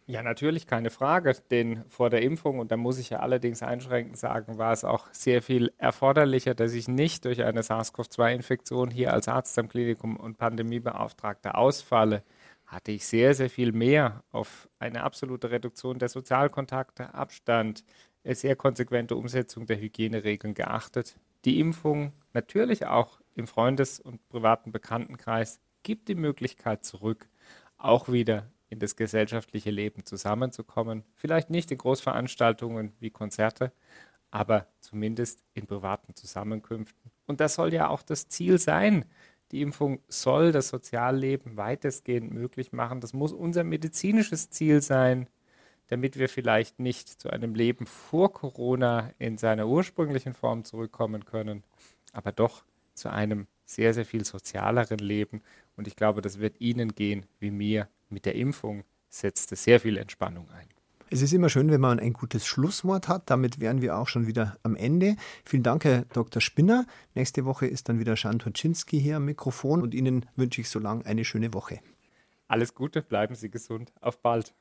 Ja, 0.09 0.23
natürlich, 0.23 0.67
keine 0.67 0.89
Frage. 0.89 1.35
Denn 1.51 1.83
vor 1.89 2.09
der 2.09 2.21
Impfung, 2.21 2.59
und 2.59 2.71
da 2.71 2.77
muss 2.77 2.97
ich 2.97 3.09
ja 3.09 3.19
allerdings 3.19 3.61
einschränkend 3.61 4.17
sagen, 4.17 4.57
war 4.57 4.71
es 4.71 4.85
auch 4.85 5.07
sehr 5.11 5.41
viel 5.41 5.73
erforderlicher, 5.77 6.55
dass 6.55 6.73
ich 6.73 6.87
nicht 6.87 7.25
durch 7.25 7.43
eine 7.43 7.61
SARS-CoV-2-Infektion 7.61 8.89
hier 8.89 9.11
als 9.11 9.27
Arzt 9.27 9.59
am 9.59 9.67
Klinikum 9.67 10.15
und 10.15 10.37
Pandemiebeauftragter 10.37 11.57
ausfalle, 11.57 12.23
hatte 12.67 12.91
ich 12.91 13.05
sehr, 13.05 13.33
sehr 13.33 13.49
viel 13.49 13.71
mehr 13.71 14.23
auf 14.31 14.69
eine 14.77 15.03
absolute 15.03 15.49
Reduktion 15.49 15.99
der 15.99 16.09
Sozialkontakte, 16.09 17.13
Abstand, 17.13 17.83
sehr 18.23 18.57
konsequente 18.57 19.15
Umsetzung 19.15 19.65
der 19.65 19.79
Hygieneregeln 19.79 20.53
geachtet. 20.53 21.17
Die 21.45 21.59
Impfung 21.59 22.11
natürlich 22.33 22.85
auch 22.85 23.21
im 23.35 23.47
Freundes- 23.47 24.01
und 24.01 24.27
privaten 24.27 24.71
Bekanntenkreis 24.71 25.61
gibt 25.83 26.09
die 26.09 26.15
Möglichkeit 26.15 26.83
zurück, 26.83 27.29
auch 27.77 28.11
wieder 28.11 28.51
in 28.69 28.79
das 28.79 28.97
gesellschaftliche 28.97 29.71
Leben 29.71 30.03
zusammenzukommen. 30.03 31.03
Vielleicht 31.15 31.49
nicht 31.49 31.71
in 31.71 31.77
Großveranstaltungen 31.77 32.91
wie 32.99 33.11
Konzerte, 33.11 33.71
aber 34.29 34.67
zumindest 34.81 35.41
in 35.53 35.67
privaten 35.67 36.15
Zusammenkünften. 36.15 37.11
Und 37.27 37.39
das 37.39 37.55
soll 37.55 37.73
ja 37.73 37.87
auch 37.87 38.01
das 38.01 38.27
Ziel 38.27 38.59
sein. 38.59 39.05
Die 39.51 39.61
Impfung 39.61 39.99
soll 40.07 40.51
das 40.51 40.69
Sozialleben 40.69 41.57
weitestgehend 41.57 42.33
möglich 42.33 42.73
machen. 42.73 42.99
Das 42.99 43.13
muss 43.13 43.31
unser 43.31 43.63
medizinisches 43.63 44.49
Ziel 44.49 44.81
sein, 44.81 45.27
damit 45.87 46.17
wir 46.17 46.27
vielleicht 46.27 46.79
nicht 46.79 47.07
zu 47.07 47.29
einem 47.29 47.55
Leben 47.55 47.85
vor 47.85 48.33
Corona 48.33 49.11
in 49.19 49.37
seiner 49.37 49.67
ursprünglichen 49.67 50.33
Form 50.33 50.65
zurückkommen 50.65 51.25
können, 51.25 51.63
aber 52.11 52.31
doch 52.31 52.65
zu 52.93 53.09
einem 53.09 53.47
sehr, 53.65 53.93
sehr 53.93 54.05
viel 54.05 54.25
sozialeren 54.25 54.99
Leben. 54.99 55.41
Und 55.75 55.87
ich 55.87 55.95
glaube, 55.95 56.21
das 56.21 56.39
wird 56.39 56.59
Ihnen 56.59 56.95
gehen 56.95 57.25
wie 57.39 57.51
mir. 57.51 57.87
Mit 58.09 58.25
der 58.25 58.35
Impfung 58.35 58.83
setzt 59.09 59.51
es 59.51 59.63
sehr 59.63 59.79
viel 59.79 59.97
Entspannung 59.97 60.49
ein. 60.51 60.76
Es 61.09 61.21
ist 61.21 61.31
immer 61.31 61.47
schön, 61.47 61.71
wenn 61.71 61.79
man 61.79 62.01
ein 62.01 62.11
gutes 62.11 62.45
Schlusswort 62.45 63.07
hat. 63.07 63.29
Damit 63.29 63.61
wären 63.61 63.81
wir 63.81 63.97
auch 63.97 64.09
schon 64.09 64.27
wieder 64.27 64.57
am 64.63 64.75
Ende. 64.75 65.15
Vielen 65.45 65.63
Dank, 65.63 65.85
Herr 65.85 66.03
Dr. 66.11 66.41
Spinner. 66.41 66.85
Nächste 67.15 67.45
Woche 67.45 67.65
ist 67.65 67.87
dann 67.87 67.97
wieder 67.97 68.15
Jan 68.15 68.39
hier 68.89 69.15
am 69.15 69.23
Mikrofon 69.23 69.81
und 69.81 69.93
Ihnen 69.93 70.25
wünsche 70.35 70.59
ich 70.59 70.69
so 70.69 70.79
lange 70.79 71.05
eine 71.05 71.23
schöne 71.23 71.53
Woche. 71.53 71.79
Alles 72.49 72.75
Gute, 72.75 73.01
bleiben 73.01 73.35
Sie 73.35 73.49
gesund. 73.49 73.93
Auf 74.01 74.21
bald. 74.21 74.53